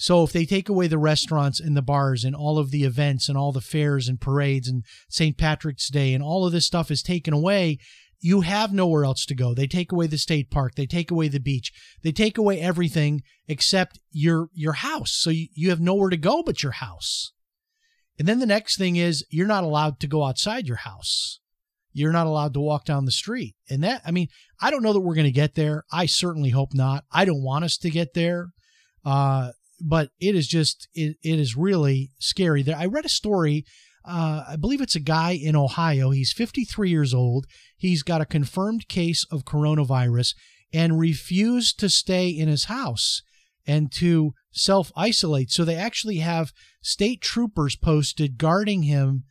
So 0.00 0.24
if 0.24 0.32
they 0.32 0.46
take 0.46 0.70
away 0.70 0.86
the 0.86 0.96
restaurants 0.96 1.60
and 1.60 1.76
the 1.76 1.82
bars 1.82 2.24
and 2.24 2.34
all 2.34 2.56
of 2.56 2.70
the 2.70 2.84
events 2.84 3.28
and 3.28 3.36
all 3.36 3.52
the 3.52 3.60
fairs 3.60 4.08
and 4.08 4.18
parades 4.18 4.66
and 4.66 4.82
St. 5.10 5.36
Patrick's 5.36 5.90
Day 5.90 6.14
and 6.14 6.24
all 6.24 6.46
of 6.46 6.52
this 6.52 6.64
stuff 6.64 6.90
is 6.90 7.02
taken 7.02 7.34
away, 7.34 7.76
you 8.18 8.40
have 8.40 8.72
nowhere 8.72 9.04
else 9.04 9.26
to 9.26 9.34
go. 9.34 9.52
They 9.52 9.66
take 9.66 9.92
away 9.92 10.06
the 10.06 10.16
state 10.16 10.50
park, 10.50 10.74
they 10.74 10.86
take 10.86 11.10
away 11.10 11.28
the 11.28 11.38
beach, 11.38 11.70
they 12.02 12.12
take 12.12 12.38
away 12.38 12.62
everything 12.62 13.20
except 13.46 13.98
your 14.10 14.48
your 14.54 14.72
house. 14.72 15.12
So 15.12 15.28
you, 15.28 15.48
you 15.52 15.68
have 15.68 15.80
nowhere 15.80 16.08
to 16.08 16.16
go 16.16 16.42
but 16.42 16.62
your 16.62 16.72
house. 16.72 17.32
And 18.18 18.26
then 18.26 18.38
the 18.38 18.46
next 18.46 18.78
thing 18.78 18.96
is 18.96 19.26
you're 19.28 19.46
not 19.46 19.64
allowed 19.64 20.00
to 20.00 20.06
go 20.06 20.24
outside 20.24 20.66
your 20.66 20.78
house. 20.78 21.40
You're 21.92 22.12
not 22.12 22.26
allowed 22.26 22.54
to 22.54 22.60
walk 22.60 22.86
down 22.86 23.04
the 23.04 23.12
street. 23.12 23.54
And 23.68 23.84
that 23.84 24.00
I 24.06 24.12
mean, 24.12 24.28
I 24.62 24.70
don't 24.70 24.82
know 24.82 24.94
that 24.94 25.00
we're 25.00 25.14
going 25.14 25.24
to 25.24 25.30
get 25.30 25.56
there. 25.56 25.84
I 25.92 26.06
certainly 26.06 26.50
hope 26.50 26.72
not. 26.72 27.04
I 27.12 27.26
don't 27.26 27.44
want 27.44 27.66
us 27.66 27.76
to 27.76 27.90
get 27.90 28.14
there. 28.14 28.52
Uh, 29.04 29.50
but 29.80 30.10
it 30.20 30.34
is 30.34 30.46
just 30.46 30.88
it, 30.94 31.16
it 31.22 31.38
is 31.38 31.56
really 31.56 32.10
scary. 32.18 32.62
There, 32.62 32.76
I 32.76 32.86
read 32.86 33.04
a 33.04 33.10
story. 33.10 33.64
Uh, 34.04 34.44
I 34.48 34.56
believe 34.56 34.80
it's 34.80 34.96
a 34.96 35.00
guy 35.00 35.32
in 35.32 35.54
Ohio. 35.54 36.10
He's 36.10 36.32
53 36.32 36.88
years 36.88 37.12
old. 37.12 37.46
He's 37.76 38.02
got 38.02 38.20
a 38.20 38.26
confirmed 38.26 38.88
case 38.88 39.26
of 39.30 39.44
coronavirus 39.44 40.34
and 40.72 40.98
refused 40.98 41.78
to 41.80 41.88
stay 41.90 42.28
in 42.28 42.48
his 42.48 42.64
house 42.64 43.22
and 43.66 43.92
to 43.92 44.32
self 44.52 44.90
isolate. 44.96 45.50
So 45.50 45.64
they 45.64 45.76
actually 45.76 46.18
have 46.18 46.52
state 46.82 47.20
troopers 47.20 47.76
posted 47.76 48.38
guarding 48.38 48.84
him 48.84 49.24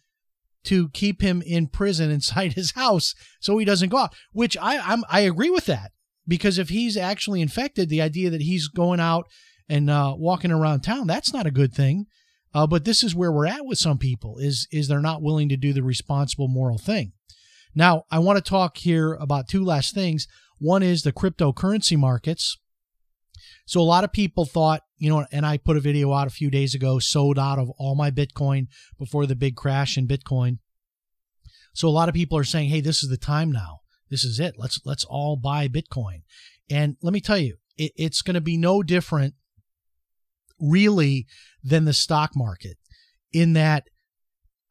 to 0.66 0.90
keep 0.90 1.22
him 1.22 1.42
in 1.46 1.68
prison 1.68 2.12
inside 2.12 2.54
his 2.54 2.72
house 2.72 3.16
so 3.40 3.58
he 3.58 3.66
doesn't 3.66 3.90
go 3.90 3.98
out. 3.98 4.16
Which 4.34 4.58
I 4.58 4.78
I'm, 4.78 5.04
I 5.10 5.22
agree 5.22 5.50
with 5.50 5.66
that 5.66 5.92
because 6.28 6.58
if 6.58 6.70
he's 6.70 6.96
actually 6.96 7.42
infected, 7.42 7.90
the 7.90 8.02
idea 8.02 8.30
that 8.30 8.42
he's 8.42 8.68
going 8.68 9.00
out 9.00 9.26
and 9.70 9.90
uh, 9.90 10.16
walking 10.18 10.52
around 10.52 10.82
town. 10.82 11.08
That's 11.08 11.34
not 11.34 11.46
a 11.46 11.52
good 11.52 11.74
thing. 11.74 12.08
Uh, 12.54 12.66
but 12.66 12.84
this 12.84 13.04
is 13.04 13.14
where 13.14 13.32
we're 13.32 13.46
at 13.46 13.66
with 13.66 13.78
some 13.78 14.00
people 14.00 14.40
is 14.40 14.68
is 14.72 14.88
they're 14.88 15.00
not 15.00 15.22
willing 15.22 15.50
to 15.50 15.58
do 15.58 15.72
the 15.72 15.84
responsible 15.84 16.48
moral 16.48 16.80
thing. 16.80 17.14
Now, 17.76 18.06
I 18.10 18.20
want 18.20 18.44
to 18.44 18.50
talk 18.50 18.78
here 18.78 19.14
about 19.14 19.48
two 19.48 19.64
last 19.64 19.94
things. 19.94 20.28
One 20.58 20.82
is 20.82 21.04
the 21.04 21.14
cryptocurrency 21.14 21.98
markets. 21.98 22.58
So 23.66 23.80
a 23.80 23.84
lot 23.84 24.04
of 24.04 24.12
people 24.12 24.46
thought, 24.46 24.82
you 24.98 25.10
know, 25.10 25.28
and 25.32 25.46
I 25.46 25.58
put 25.58 25.78
a 25.78 25.80
video 25.80 26.12
out 26.12 26.26
a 26.26 26.32
few 26.32 26.50
days 26.50 26.74
ago, 26.74 26.98
sold 26.98 27.38
out 27.38 27.60
of 27.60 27.70
all 27.78 27.96
my 27.96 28.10
Bitcoin 28.10 28.68
before 28.98 29.28
the 29.28 29.36
big 29.36 29.56
crash 29.56 29.96
in 29.96 30.08
Bitcoin. 30.08 30.58
So 31.74 31.88
a 31.88 31.92
lot 31.92 32.10
of 32.10 32.16
people 32.16 32.38
are 32.38 32.44
saying, 32.44 32.70
"Hey, 32.70 32.82
this 32.82 33.04
is 33.04 33.10
the 33.10 33.18
time 33.18 33.52
now. 33.52 33.82
This 34.10 34.24
is 34.24 34.40
it. 34.40 34.56
Let's 34.58 34.82
let's 34.86 35.06
all 35.06 35.38
buy 35.38 35.68
Bitcoin." 35.68 36.24
And 36.70 36.98
let 37.04 37.14
me 37.14 37.22
tell 37.22 37.38
you, 37.38 37.58
it, 37.78 37.92
it's 37.96 38.24
going 38.24 38.34
to 38.34 38.42
be 38.42 38.58
no 38.58 38.82
different 38.82 39.36
really 40.60 41.26
than 41.64 41.86
the 41.86 41.94
stock 41.94 42.32
market 42.36 42.78
in 43.32 43.54
that 43.54 43.84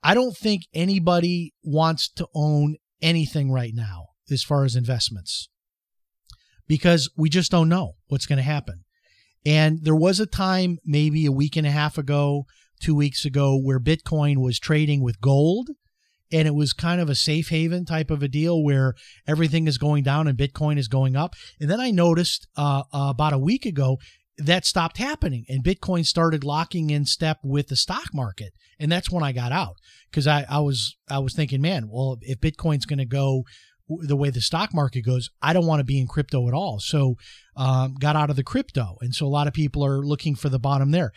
I 0.02 0.14
don't 0.14 0.36
think 0.36 0.62
anybody 0.72 1.54
wants 1.62 2.08
to 2.12 2.26
own 2.34 2.76
anything 3.02 3.50
right 3.50 3.72
now 3.74 4.08
as 4.30 4.42
far 4.42 4.64
as 4.64 4.76
investments 4.76 5.48
because 6.66 7.10
we 7.16 7.28
just 7.28 7.50
don't 7.50 7.68
know 7.68 7.94
what's 8.08 8.26
going 8.26 8.36
to 8.36 8.42
happen. 8.42 8.84
And 9.44 9.82
there 9.82 9.96
was 9.96 10.20
a 10.20 10.26
time, 10.26 10.78
maybe 10.84 11.24
a 11.26 11.32
week 11.32 11.56
and 11.56 11.66
a 11.66 11.70
half 11.70 11.96
ago, 11.96 12.44
two 12.80 12.94
weeks 12.94 13.24
ago, 13.24 13.58
where 13.58 13.80
Bitcoin 13.80 14.38
was 14.38 14.58
trading 14.58 15.02
with 15.02 15.20
gold. 15.20 15.70
And 16.30 16.46
it 16.46 16.54
was 16.54 16.74
kind 16.74 17.00
of 17.00 17.08
a 17.08 17.14
safe 17.14 17.48
haven 17.48 17.86
type 17.86 18.10
of 18.10 18.22
a 18.22 18.28
deal 18.28 18.62
where 18.62 18.92
everything 19.26 19.66
is 19.66 19.78
going 19.78 20.02
down 20.02 20.28
and 20.28 20.36
Bitcoin 20.36 20.76
is 20.76 20.86
going 20.86 21.16
up. 21.16 21.32
And 21.58 21.70
then 21.70 21.80
I 21.80 21.90
noticed 21.90 22.46
uh, 22.54 22.82
uh, 22.92 23.08
about 23.08 23.32
a 23.32 23.38
week 23.38 23.64
ago, 23.64 23.96
that 24.38 24.64
stopped 24.64 24.98
happening 24.98 25.44
and 25.48 25.64
Bitcoin 25.64 26.06
started 26.06 26.44
locking 26.44 26.90
in 26.90 27.04
step 27.04 27.38
with 27.42 27.68
the 27.68 27.76
stock 27.76 28.14
market. 28.14 28.52
And 28.78 28.90
that's 28.90 29.10
when 29.10 29.24
I 29.24 29.32
got 29.32 29.52
out 29.52 29.76
because 30.10 30.26
I, 30.26 30.46
I 30.48 30.60
was 30.60 30.96
I 31.10 31.18
was 31.18 31.34
thinking, 31.34 31.60
man, 31.60 31.88
well, 31.90 32.18
if 32.22 32.40
Bitcoin's 32.40 32.86
going 32.86 33.00
to 33.00 33.04
go 33.04 33.44
the 33.88 34.16
way 34.16 34.30
the 34.30 34.40
stock 34.40 34.74
market 34.74 35.02
goes, 35.02 35.30
I 35.42 35.52
don't 35.52 35.66
want 35.66 35.80
to 35.80 35.84
be 35.84 35.98
in 35.98 36.06
crypto 36.06 36.46
at 36.46 36.54
all. 36.54 36.78
So 36.78 37.16
um, 37.56 37.94
got 37.98 38.16
out 38.16 38.30
of 38.30 38.36
the 38.36 38.44
crypto. 38.44 38.98
And 39.00 39.14
so 39.14 39.26
a 39.26 39.28
lot 39.28 39.46
of 39.46 39.54
people 39.54 39.84
are 39.84 40.04
looking 40.04 40.34
for 40.34 40.48
the 40.48 40.58
bottom 40.58 40.90
there. 40.90 41.12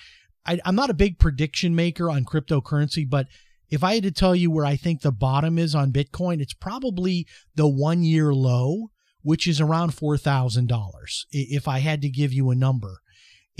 I, 0.46 0.60
I'm 0.66 0.76
not 0.76 0.90
a 0.90 0.96
big 0.96 1.20
prediction 1.20 1.76
maker 1.76 2.10
on 2.10 2.26
cryptocurrency, 2.26 3.08
but 3.08 3.28
if 3.70 3.84
I 3.84 3.96
had 3.96 4.04
to 4.04 4.12
tell 4.12 4.36
you 4.36 4.50
where 4.52 4.66
I 4.66 4.76
think 4.76 5.02
the 5.02 5.12
bottom 5.12 5.58
is 5.58 5.76
on 5.76 5.94
Bitcoin, 5.94 6.42
it's 6.42 6.54
probably 6.54 7.28
the 7.56 7.68
one 7.68 8.04
year 8.04 8.34
low, 8.34 8.92
which 9.22 9.48
is 9.48 9.62
around 9.62 9.92
$4,000. 9.92 10.70
If 11.32 11.68
I 11.68 11.80
had 11.80 12.02
to 12.02 12.10
give 12.10 12.34
you 12.34 12.50
a 12.50 12.56
number. 12.56 13.01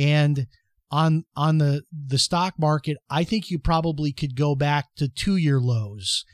And 0.02 0.48
on 0.90 1.26
on 1.36 1.60
the 1.60 1.84
the 1.92 2.18
stock 2.18 2.56
market, 2.58 2.98
I 3.10 3.24
think 3.24 3.52
you 3.52 3.60
probably 3.60 4.12
could 4.12 4.36
go 4.36 4.56
back 4.56 4.88
to 4.98 5.08
two 5.08 5.36
year 5.38 5.60
lows 5.60 6.26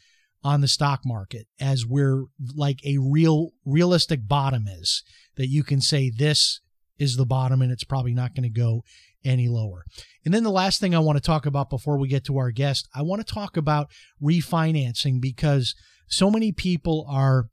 on 0.43 0.61
the 0.61 0.67
stock 0.67 1.01
market 1.05 1.47
as 1.59 1.85
where 1.85 2.23
like 2.55 2.79
a 2.85 2.97
real 2.97 3.49
realistic 3.65 4.25
bottom 4.25 4.65
is 4.67 5.03
that 5.35 5.47
you 5.47 5.63
can 5.63 5.81
say 5.81 6.09
this 6.09 6.61
is 6.97 7.17
the 7.17 7.25
bottom 7.25 7.61
and 7.61 7.71
it's 7.71 7.83
probably 7.83 8.13
not 8.13 8.33
going 8.33 8.43
to 8.43 8.49
go 8.49 8.83
any 9.25 9.49
lower. 9.49 9.83
And 10.23 10.33
then 10.33 10.43
the 10.43 10.49
last 10.51 10.79
thing 10.79 10.95
I 10.95 10.99
want 10.99 11.17
to 11.17 11.23
talk 11.23 11.45
about 11.45 11.69
before 11.69 11.99
we 11.99 12.07
get 12.07 12.23
to 12.25 12.37
our 12.37 12.51
guest, 12.51 12.87
I 12.95 13.01
want 13.01 13.25
to 13.25 13.33
talk 13.33 13.57
about 13.57 13.91
refinancing 14.23 15.19
because 15.19 15.75
so 16.07 16.31
many 16.31 16.53
people 16.53 17.05
are 17.09 17.49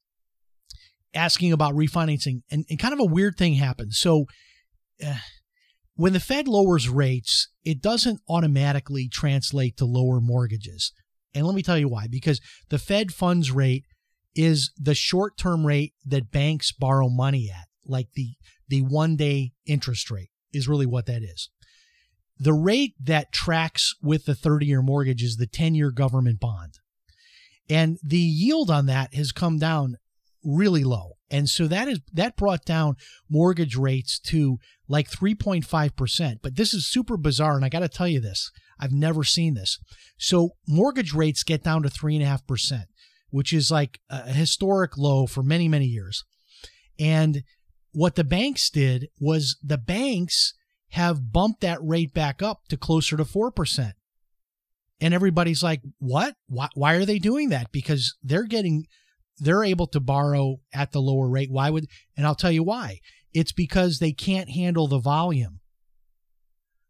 asking 1.13 1.53
about 1.53 1.75
refinancing 1.75 2.43
and, 2.51 2.65
and 2.71 2.79
kind 2.79 2.95
of 2.95 3.01
a 3.01 3.05
weird 3.05 3.37
thing 3.37 3.55
happens. 3.55 3.99
So 3.99 4.27
uh, 5.05 5.17
when 5.97 6.13
the 6.13 6.21
Fed 6.21 6.49
lowers 6.49 6.89
rates, 6.89 7.49
it 7.65 7.81
doesn't 7.81 8.21
automatically 8.29 9.09
translate 9.09 9.77
to 9.77 9.85
lower 9.85 10.21
mortgages. 10.21 10.93
And 11.35 11.47
let 11.47 11.55
me 11.55 11.63
tell 11.63 11.79
you 11.79 11.89
why. 11.89 12.07
Because 12.09 12.41
the 12.69 12.79
Fed 12.79 13.13
funds 13.13 13.51
rate 13.51 13.85
is 14.35 14.73
the 14.77 14.95
short 14.95 15.37
term 15.37 15.67
rate 15.67 15.95
that 16.05 16.31
banks 16.31 16.73
borrow 16.73 17.09
money 17.09 17.51
at, 17.51 17.69
like 17.85 18.09
the, 18.15 18.35
the 18.69 18.83
one 18.83 19.17
day 19.17 19.53
interest 19.67 20.11
rate 20.11 20.31
is 20.53 20.69
really 20.69 20.87
what 20.87 21.07
that 21.07 21.23
is. 21.23 21.51
The 22.39 22.53
rate 22.53 22.95
that 23.01 23.33
tracks 23.33 23.95
with 24.03 24.25
the 24.25 24.35
30 24.35 24.67
year 24.67 24.83
mortgage 24.83 25.23
is 25.23 25.37
the 25.37 25.47
10 25.47 25.75
year 25.75 25.91
government 25.91 26.41
bond. 26.41 26.75
And 27.71 27.99
the 28.03 28.19
yield 28.19 28.71
on 28.71 28.87
that 28.87 29.15
has 29.15 29.33
come 29.33 29.59
down 29.59 29.97
really 30.45 30.85
low. 30.85 31.13
And 31.35 31.49
so 31.49 31.67
that 31.67 31.89
is 31.89 31.99
that 32.13 32.37
brought 32.37 32.65
down 32.65 32.95
mortgage 33.29 33.75
rates 33.75 34.21
to 34.21 34.59
like 34.87 35.11
3.5%. 35.11 36.37
But 36.41 36.55
this 36.55 36.73
is 36.73 36.87
super 36.87 37.17
bizarre. 37.17 37.57
And 37.57 37.65
I 37.65 37.69
got 37.69 37.81
to 37.81 37.89
tell 37.89 38.07
you 38.07 38.21
this 38.21 38.53
I've 38.79 38.93
never 38.93 39.25
seen 39.25 39.55
this. 39.55 39.81
So 40.17 40.51
mortgage 40.69 41.13
rates 41.13 41.43
get 41.43 41.65
down 41.65 41.83
to 41.83 41.89
3.5%, 41.89 42.85
which 43.31 43.53
is 43.53 43.69
like 43.69 43.99
a 44.09 44.31
historic 44.33 44.97
low 44.97 45.27
for 45.27 45.43
many, 45.43 45.67
many 45.67 45.87
years. 45.87 46.23
And 47.01 47.43
what 47.91 48.15
the 48.15 48.23
banks 48.23 48.71
did 48.71 49.09
was 49.19 49.59
the 49.61 49.79
banks 49.79 50.55
have 50.91 51.33
bumped 51.33 51.63
that 51.63 51.83
rate 51.83 52.15
back 52.15 52.43
up 52.43 52.61
to 52.69 52.77
closer 52.77 53.17
to 53.17 53.25
4%. 53.25 53.93
And 55.01 55.13
everybody's 55.13 55.65
like, 55.65 55.81
what? 55.99 56.37
Why, 56.47 56.69
why 56.75 56.95
are 56.95 57.05
they 57.05 57.19
doing 57.19 57.49
that? 57.49 57.73
Because 57.73 58.17
they're 58.23 58.45
getting, 58.45 58.87
they're 59.39 59.65
able 59.65 59.87
to 59.89 60.01
borrow 60.01 60.57
at 60.73 60.93
the 60.93 61.01
lower 61.01 61.29
rate. 61.29 61.51
Why 61.51 61.71
would, 61.71 61.87
and 62.17 62.27
I'll 62.27 62.35
tell 62.35 62.53
you 62.53 62.63
why. 62.63 63.01
It's 63.33 63.53
because 63.53 63.99
they 63.99 64.13
can't 64.13 64.51
handle 64.51 64.87
the 64.87 65.01
volume. 65.01 65.61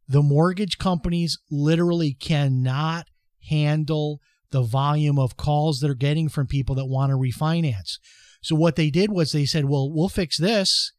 The 0.07 0.23
mortgage 0.23 0.77
companies 0.77 1.39
literally 1.51 2.13
cannot 2.13 3.07
handle 3.49 4.21
the 4.51 4.63
volume 4.63 5.19
of 5.19 5.37
calls 5.37 5.81
they're 5.81 5.95
getting 5.95 6.29
from 6.29 6.47
people 6.47 6.75
that 6.77 6.87
want 6.87 7.11
to 7.11 7.17
refinance. 7.17 7.99
So 8.43 8.55
what 8.55 8.77
they 8.77 8.91
did 8.91 9.11
was 9.11 9.33
they 9.33 9.47
said, 9.47 9.65
well, 9.65 9.91
we'll 9.91 10.11
fix 10.11 10.37
this. 10.37 10.93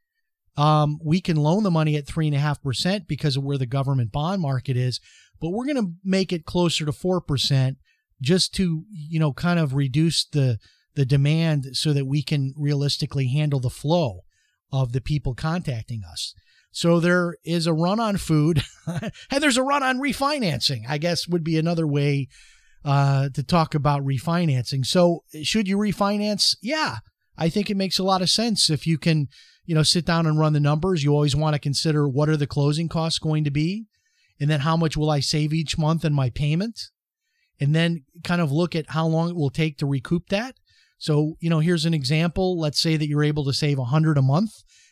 Um, 0.57 0.99
we 1.03 1.21
can 1.21 1.37
loan 1.37 1.63
the 1.63 1.71
money 1.71 1.95
at 1.95 2.07
three 2.07 2.27
and 2.27 2.35
a 2.35 2.39
half 2.39 2.61
percent 2.61 3.07
because 3.07 3.37
of 3.37 3.43
where 3.43 3.57
the 3.57 3.65
government 3.65 4.11
bond 4.11 4.41
market 4.41 4.75
is, 4.75 4.99
but 5.39 5.49
we're 5.49 5.65
going 5.65 5.75
to 5.75 5.91
make 6.03 6.33
it 6.33 6.45
closer 6.45 6.85
to 6.85 6.91
four 6.91 7.21
percent 7.21 7.77
just 8.21 8.53
to 8.55 8.85
you 8.89 9.19
know 9.19 9.33
kind 9.33 9.59
of 9.59 9.75
reduce 9.75 10.25
the 10.25 10.57
the 10.95 11.05
demand 11.05 11.69
so 11.73 11.93
that 11.93 12.05
we 12.05 12.23
can 12.23 12.53
realistically 12.57 13.27
handle 13.27 13.59
the 13.59 13.69
flow 13.69 14.21
of 14.71 14.91
the 14.91 15.01
people 15.01 15.33
contacting 15.33 16.03
us. 16.09 16.33
So 16.71 16.99
there 16.99 17.37
is 17.45 17.67
a 17.67 17.73
run 17.73 17.99
on 18.01 18.17
food, 18.17 18.61
and 18.87 19.41
there's 19.41 19.57
a 19.57 19.63
run 19.63 19.83
on 19.83 19.97
refinancing. 19.97 20.81
I 20.89 20.97
guess 20.97 21.27
would 21.27 21.43
be 21.43 21.57
another 21.57 21.87
way 21.87 22.27
uh, 22.83 23.29
to 23.29 23.43
talk 23.43 23.75
about 23.75 24.03
refinancing. 24.03 24.85
So 24.85 25.23
should 25.41 25.67
you 25.67 25.77
refinance? 25.77 26.57
Yeah, 26.61 26.97
I 27.37 27.49
think 27.49 27.69
it 27.69 27.77
makes 27.77 27.97
a 27.97 28.03
lot 28.03 28.21
of 28.21 28.29
sense 28.29 28.69
if 28.69 28.85
you 28.85 28.97
can, 28.97 29.27
you 29.65 29.73
know, 29.73 29.83
sit 29.83 30.05
down 30.05 30.25
and 30.25 30.37
run 30.37 30.51
the 30.51 30.59
numbers. 30.59 31.03
You 31.03 31.13
always 31.13 31.35
want 31.35 31.53
to 31.53 31.59
consider 31.59 32.09
what 32.09 32.27
are 32.27 32.37
the 32.37 32.45
closing 32.45 32.89
costs 32.89 33.19
going 33.19 33.45
to 33.45 33.51
be, 33.51 33.85
and 34.39 34.49
then 34.49 34.59
how 34.59 34.75
much 34.75 34.97
will 34.97 35.09
I 35.09 35.21
save 35.21 35.53
each 35.53 35.77
month 35.77 36.03
in 36.03 36.13
my 36.13 36.29
payment, 36.29 36.89
and 37.57 37.73
then 37.73 38.03
kind 38.23 38.41
of 38.41 38.51
look 38.51 38.75
at 38.75 38.89
how 38.89 39.07
long 39.07 39.29
it 39.29 39.35
will 39.37 39.49
take 39.49 39.77
to 39.77 39.85
recoup 39.85 40.27
that. 40.27 40.55
So, 40.97 41.35
you 41.39 41.49
know, 41.49 41.59
here's 41.59 41.85
an 41.85 41.93
example. 41.93 42.59
Let's 42.59 42.79
say 42.79 42.97
that 42.97 43.07
you're 43.07 43.23
able 43.23 43.45
to 43.45 43.53
save 43.53 43.77
100 43.77 44.17
a 44.17 44.21
month 44.21 44.51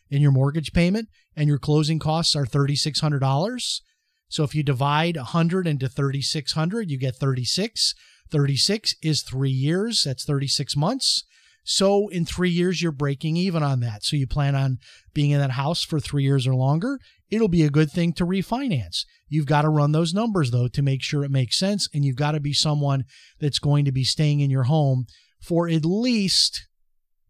in 0.10 0.22
your 0.22 0.32
mortgage 0.32 0.74
payment 0.74 1.10
and 1.36 1.48
your 1.48 1.58
closing 1.58 2.00
costs 2.00 2.36
are 2.36 2.46
$3600. 2.46 3.82
So 4.28 4.44
if 4.44 4.56
you 4.56 4.64
divide 4.64 5.16
100 5.16 5.68
into 5.68 5.88
3600, 5.88 6.90
you 6.90 6.98
get 6.98 7.16
36. 7.16 7.94
36 8.32 8.96
is 9.04 9.22
3 9.22 9.50
years, 9.50 10.04
that's 10.06 10.26
36 10.26 10.76
months. 10.76 11.24
So 11.64 12.08
in 12.10 12.26
3 12.26 12.50
years 12.50 12.82
you're 12.82 12.92
breaking 12.92 13.38
even 13.38 13.64
on 13.64 13.80
that. 13.82 14.04
So 14.04 14.16
you 14.16 14.28
plan 14.28 14.56
on 14.56 14.80
being 15.14 15.32
in 15.32 15.40
that 15.40 15.52
house 15.52 15.84
for 15.84 16.00
3 16.00 16.24
years 16.24 16.48
or 16.48 16.56
longer. 16.56 17.00
It'll 17.30 17.48
be 17.48 17.64
a 17.64 17.70
good 17.70 17.92
thing 17.92 18.12
to 18.14 18.26
refinance. 18.26 19.06
You've 19.30 19.46
got 19.46 19.62
to 19.62 19.70
run 19.70 19.92
those 19.92 20.14
numbers 20.14 20.52
though 20.52 20.68
to 20.68 20.82
make 20.82 21.02
sure 21.02 21.24
it 21.24 21.32
makes 21.32 21.58
sense 21.58 21.88
and 21.94 22.04
you've 22.04 22.16
got 22.16 22.32
to 22.32 22.40
be 22.40 22.54
someone 22.54 23.06
that's 23.40 23.60
going 23.60 23.86
to 23.86 23.92
be 23.92 24.04
staying 24.04 24.42
in 24.42 24.50
your 24.50 24.64
home 24.64 25.06
for 25.44 25.68
at 25.70 25.86
least 25.86 26.68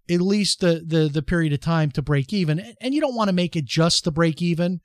at 0.10 0.22
least 0.22 0.60
the 0.60 0.84
the 0.86 1.10
the 1.12 1.24
period 1.24 1.54
of 1.54 1.60
time 1.60 1.92
to 1.92 2.02
break 2.02 2.34
even. 2.34 2.76
And 2.80 2.94
you 2.94 3.02
don't 3.02 3.16
want 3.16 3.30
to 3.30 3.36
make 3.36 3.56
it 3.56 3.66
just 3.66 4.04
the 4.04 4.12
break 4.12 4.42
even 4.42 4.82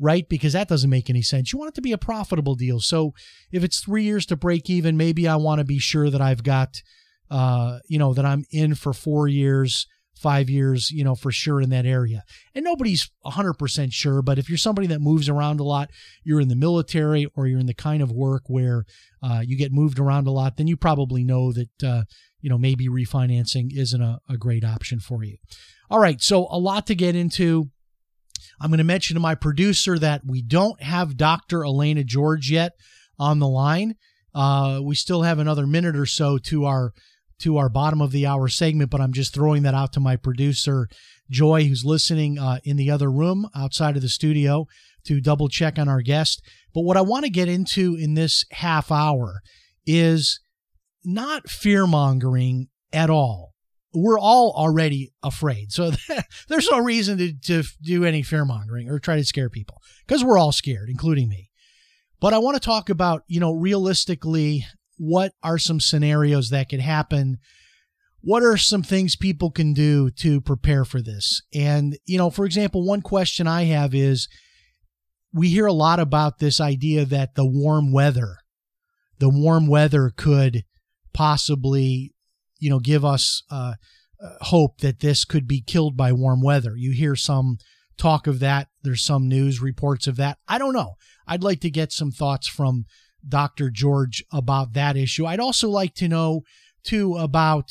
right? 0.00 0.28
Because 0.28 0.54
that 0.54 0.68
doesn't 0.68 0.90
make 0.90 1.10
any 1.10 1.22
sense. 1.22 1.52
You 1.52 1.58
want 1.58 1.70
it 1.70 1.74
to 1.74 1.82
be 1.82 1.92
a 1.92 1.98
profitable 1.98 2.54
deal. 2.54 2.80
So 2.80 3.12
if 3.52 3.62
it's 3.62 3.80
3 3.80 4.02
years 4.02 4.26
to 4.26 4.36
break 4.36 4.70
even 4.70 4.96
maybe 4.96 5.28
I 5.28 5.36
want 5.36 5.58
to 5.58 5.64
be 5.64 5.78
sure 5.78 6.10
that 6.10 6.22
I've 6.22 6.42
got 6.42 6.82
uh 7.30 7.78
you 7.86 7.98
know 7.98 8.14
that 8.14 8.24
I'm 8.24 8.44
in 8.50 8.74
for 8.74 8.92
4 8.92 9.28
years 9.28 9.86
5 10.16 10.50
years 10.50 10.90
you 10.90 11.04
know 11.04 11.14
for 11.14 11.30
sure 11.30 11.60
in 11.60 11.70
that 11.70 11.86
area. 11.86 12.24
And 12.54 12.64
nobody's 12.64 13.10
100% 13.24 13.92
sure 13.92 14.22
but 14.22 14.38
if 14.38 14.48
you're 14.48 14.58
somebody 14.58 14.88
that 14.88 15.00
moves 15.00 15.28
around 15.28 15.60
a 15.60 15.64
lot 15.64 15.90
you're 16.24 16.40
in 16.40 16.48
the 16.48 16.56
military 16.56 17.26
or 17.36 17.46
you're 17.46 17.60
in 17.60 17.66
the 17.66 17.74
kind 17.74 18.02
of 18.02 18.10
work 18.10 18.44
where 18.46 18.84
uh, 19.22 19.42
you 19.44 19.56
get 19.56 19.70
moved 19.70 19.98
around 19.98 20.26
a 20.26 20.32
lot 20.32 20.56
then 20.56 20.66
you 20.66 20.76
probably 20.76 21.22
know 21.22 21.52
that 21.52 21.84
uh, 21.84 22.02
you 22.40 22.50
know, 22.50 22.58
maybe 22.58 22.88
refinancing 22.88 23.76
isn't 23.76 24.00
a, 24.00 24.18
a 24.28 24.36
great 24.36 24.64
option 24.64 25.00
for 25.00 25.24
you. 25.24 25.36
All 25.90 25.98
right, 25.98 26.20
so 26.20 26.46
a 26.50 26.58
lot 26.58 26.86
to 26.88 26.94
get 26.94 27.16
into. 27.16 27.70
I'm 28.60 28.70
going 28.70 28.78
to 28.78 28.84
mention 28.84 29.14
to 29.14 29.20
my 29.20 29.34
producer 29.34 29.98
that 29.98 30.22
we 30.26 30.42
don't 30.42 30.82
have 30.82 31.16
Dr. 31.16 31.64
Elena 31.64 32.04
George 32.04 32.50
yet 32.50 32.72
on 33.18 33.38
the 33.38 33.48
line. 33.48 33.94
Uh, 34.34 34.80
we 34.82 34.94
still 34.94 35.22
have 35.22 35.38
another 35.38 35.66
minute 35.66 35.96
or 35.96 36.06
so 36.06 36.38
to 36.38 36.64
our 36.64 36.92
to 37.40 37.56
our 37.56 37.70
bottom 37.70 38.02
of 38.02 38.12
the 38.12 38.26
hour 38.26 38.48
segment, 38.48 38.90
but 38.90 39.00
I'm 39.00 39.14
just 39.14 39.32
throwing 39.32 39.62
that 39.62 39.74
out 39.74 39.94
to 39.94 40.00
my 40.00 40.16
producer 40.16 40.88
Joy, 41.30 41.64
who's 41.64 41.84
listening 41.84 42.38
uh, 42.38 42.58
in 42.64 42.76
the 42.76 42.90
other 42.90 43.10
room 43.10 43.48
outside 43.54 43.96
of 43.96 44.02
the 44.02 44.08
studio, 44.08 44.66
to 45.04 45.20
double 45.20 45.48
check 45.48 45.78
on 45.78 45.88
our 45.88 46.02
guest. 46.02 46.42
But 46.74 46.82
what 46.82 46.96
I 46.96 47.02
want 47.02 47.24
to 47.24 47.30
get 47.30 47.48
into 47.48 47.94
in 47.94 48.14
this 48.14 48.44
half 48.52 48.92
hour 48.92 49.40
is 49.86 50.40
not 51.04 51.48
fear 51.48 51.86
mongering 51.86 52.68
at 52.92 53.10
all. 53.10 53.54
We're 53.92 54.18
all 54.18 54.52
already 54.56 55.12
afraid. 55.22 55.72
So 55.72 55.92
there's 56.48 56.70
no 56.70 56.78
reason 56.78 57.18
to, 57.18 57.32
to 57.32 57.62
do 57.82 58.04
any 58.04 58.22
fear 58.22 58.44
mongering 58.44 58.88
or 58.88 58.98
try 58.98 59.16
to 59.16 59.24
scare 59.24 59.50
people 59.50 59.80
because 60.06 60.22
we're 60.22 60.38
all 60.38 60.52
scared, 60.52 60.88
including 60.88 61.28
me. 61.28 61.50
But 62.20 62.34
I 62.34 62.38
want 62.38 62.54
to 62.54 62.60
talk 62.60 62.90
about, 62.90 63.24
you 63.26 63.40
know, 63.40 63.52
realistically, 63.52 64.64
what 64.98 65.32
are 65.42 65.58
some 65.58 65.80
scenarios 65.80 66.50
that 66.50 66.68
could 66.68 66.80
happen? 66.80 67.38
What 68.20 68.42
are 68.42 68.58
some 68.58 68.82
things 68.82 69.16
people 69.16 69.50
can 69.50 69.72
do 69.72 70.10
to 70.10 70.42
prepare 70.42 70.84
for 70.84 71.00
this? 71.00 71.42
And, 71.54 71.96
you 72.04 72.18
know, 72.18 72.28
for 72.28 72.44
example, 72.44 72.84
one 72.84 73.00
question 73.00 73.46
I 73.46 73.64
have 73.64 73.94
is 73.94 74.28
we 75.32 75.48
hear 75.48 75.64
a 75.64 75.72
lot 75.72 75.98
about 75.98 76.38
this 76.38 76.60
idea 76.60 77.06
that 77.06 77.34
the 77.34 77.46
warm 77.46 77.92
weather, 77.92 78.36
the 79.18 79.30
warm 79.30 79.66
weather 79.66 80.12
could 80.14 80.64
possibly, 81.12 82.12
you 82.58 82.70
know, 82.70 82.78
give 82.78 83.04
us 83.04 83.42
uh, 83.50 83.74
uh, 84.22 84.28
hope 84.42 84.78
that 84.78 85.00
this 85.00 85.24
could 85.24 85.46
be 85.46 85.60
killed 85.60 85.96
by 85.96 86.12
warm 86.12 86.42
weather. 86.42 86.74
You 86.76 86.92
hear 86.92 87.16
some 87.16 87.58
talk 87.96 88.26
of 88.26 88.38
that. 88.40 88.68
There's 88.82 89.02
some 89.02 89.28
news 89.28 89.60
reports 89.60 90.06
of 90.06 90.16
that. 90.16 90.38
I 90.48 90.58
don't 90.58 90.74
know. 90.74 90.94
I'd 91.26 91.44
like 91.44 91.60
to 91.60 91.70
get 91.70 91.92
some 91.92 92.10
thoughts 92.10 92.48
from 92.48 92.86
Dr. 93.26 93.70
George 93.70 94.24
about 94.32 94.72
that 94.72 94.96
issue. 94.96 95.26
I'd 95.26 95.40
also 95.40 95.68
like 95.68 95.94
to 95.96 96.08
know, 96.08 96.42
too, 96.82 97.16
about 97.16 97.70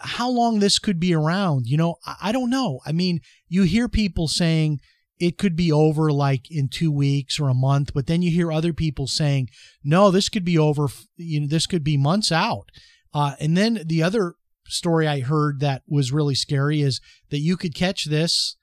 how 0.00 0.28
long 0.28 0.58
this 0.58 0.78
could 0.78 1.00
be 1.00 1.14
around. 1.14 1.66
You 1.66 1.76
know, 1.76 1.96
I 2.20 2.32
don't 2.32 2.50
know. 2.50 2.80
I 2.84 2.92
mean, 2.92 3.20
you 3.48 3.62
hear 3.62 3.88
people 3.88 4.28
saying, 4.28 4.80
it 5.18 5.38
could 5.38 5.56
be 5.56 5.72
over 5.72 6.12
like 6.12 6.50
in 6.50 6.68
two 6.68 6.92
weeks 6.92 7.40
or 7.40 7.48
a 7.48 7.54
month, 7.54 7.92
but 7.94 8.06
then 8.06 8.22
you 8.22 8.30
hear 8.30 8.52
other 8.52 8.72
people 8.72 9.06
saying, 9.06 9.48
no, 9.82 10.10
this 10.10 10.28
could 10.28 10.44
be 10.44 10.58
over, 10.58 10.88
you 11.16 11.40
know, 11.40 11.46
this 11.46 11.66
could 11.66 11.82
be 11.82 11.96
months 11.96 12.30
out. 12.30 12.70
Uh, 13.14 13.34
and 13.40 13.56
then 13.56 13.82
the 13.86 14.02
other 14.02 14.34
story 14.66 15.08
I 15.08 15.20
heard 15.20 15.60
that 15.60 15.82
was 15.88 16.12
really 16.12 16.34
scary 16.34 16.82
is 16.82 17.00
that 17.30 17.38
you 17.38 17.56
could 17.56 17.74
catch 17.74 18.04
this 18.04 18.56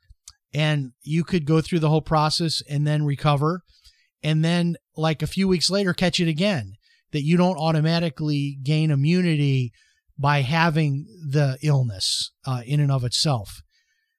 and 0.54 0.92
you 1.02 1.24
could 1.24 1.46
go 1.46 1.62
through 1.62 1.80
the 1.80 1.90
whole 1.90 2.02
process 2.02 2.62
and 2.70 2.86
then 2.86 3.04
recover. 3.06 3.62
And 4.22 4.44
then, 4.46 4.78
like 4.96 5.22
a 5.22 5.28
few 5.28 5.48
weeks 5.48 5.70
later, 5.70 5.94
catch 5.94 6.20
it 6.20 6.28
again. 6.28 6.74
That 7.12 7.24
you 7.24 7.38
don't 7.38 7.58
automatically 7.58 8.58
gain 8.64 8.90
immunity 8.90 9.72
by 10.18 10.42
having 10.42 11.06
the 11.28 11.58
illness 11.62 12.32
uh, 12.46 12.62
in 12.66 12.80
and 12.80 12.92
of 12.92 13.04
itself. 13.04 13.62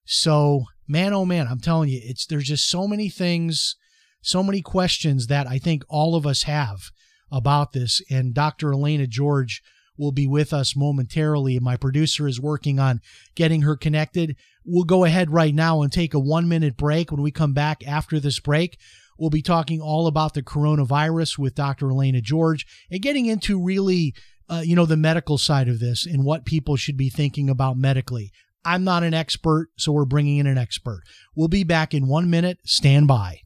So, 0.05 0.64
man, 0.87 1.12
oh 1.12 1.25
man, 1.25 1.47
I'm 1.49 1.61
telling 1.61 1.88
you, 1.88 2.01
it's 2.03 2.27
there's 2.27 2.49
just 2.49 2.68
so 2.68 2.87
many 2.87 3.09
things, 3.09 3.77
so 4.20 4.42
many 4.42 4.62
questions 4.62 5.27
that 5.29 5.47
I 5.47 5.59
think 5.59 5.85
all 5.88 6.14
of 6.14 6.27
us 6.27 6.44
have 6.44 6.90
about 7.31 7.73
this. 7.73 8.01
And 8.11 8.35
Dr. 8.35 8.73
Elena 8.73 9.07
George 9.07 9.62
will 9.97 10.12
be 10.12 10.27
with 10.27 10.53
us 10.53 10.77
momentarily. 10.77 11.59
My 11.59 11.77
producer 11.77 12.27
is 12.27 12.40
working 12.40 12.79
on 12.79 13.01
getting 13.35 13.62
her 13.62 13.77
connected. 13.77 14.37
We'll 14.64 14.85
go 14.85 15.05
ahead 15.05 15.31
right 15.31 15.55
now 15.55 15.83
and 15.83 15.92
take 15.92 16.14
a 16.14 16.18
one 16.18 16.49
minute 16.49 16.77
break. 16.77 17.11
When 17.11 17.23
we 17.23 17.31
come 17.31 17.53
back 17.53 17.87
after 17.87 18.18
this 18.18 18.40
break, 18.40 18.79
we'll 19.18 19.31
be 19.31 19.42
talking 19.42 19.81
all 19.81 20.07
about 20.07 20.35
the 20.35 20.42
coronavirus 20.42 21.38
with 21.38 21.55
Dr. 21.55 21.90
Elena 21.90 22.20
George 22.20 22.66
and 22.90 23.03
getting 23.03 23.27
into 23.27 23.62
really, 23.62 24.14
uh, 24.49 24.62
you 24.64 24.75
know, 24.75 24.87
the 24.87 24.97
medical 24.97 25.38
side 25.38 25.68
of 25.68 25.81
this 25.81 26.07
and 26.07 26.25
what 26.25 26.44
people 26.44 26.77
should 26.77 26.97
be 26.97 27.09
thinking 27.11 27.49
about 27.49 27.77
medically. 27.77 28.33
I'm 28.64 28.85
not 28.85 29.03
an 29.03 29.14
expert, 29.14 29.68
so 29.77 29.92
we're 29.92 30.05
bringing 30.05 30.38
in 30.38 30.46
an 30.46 30.59
expert. 30.59 31.03
We'll 31.35 31.48
be 31.48 31.64
back 31.64 31.94
in 31.94 32.07
one 32.07 32.31
minute. 32.31 32.59
Stand 32.64 33.09
by. 33.09 33.40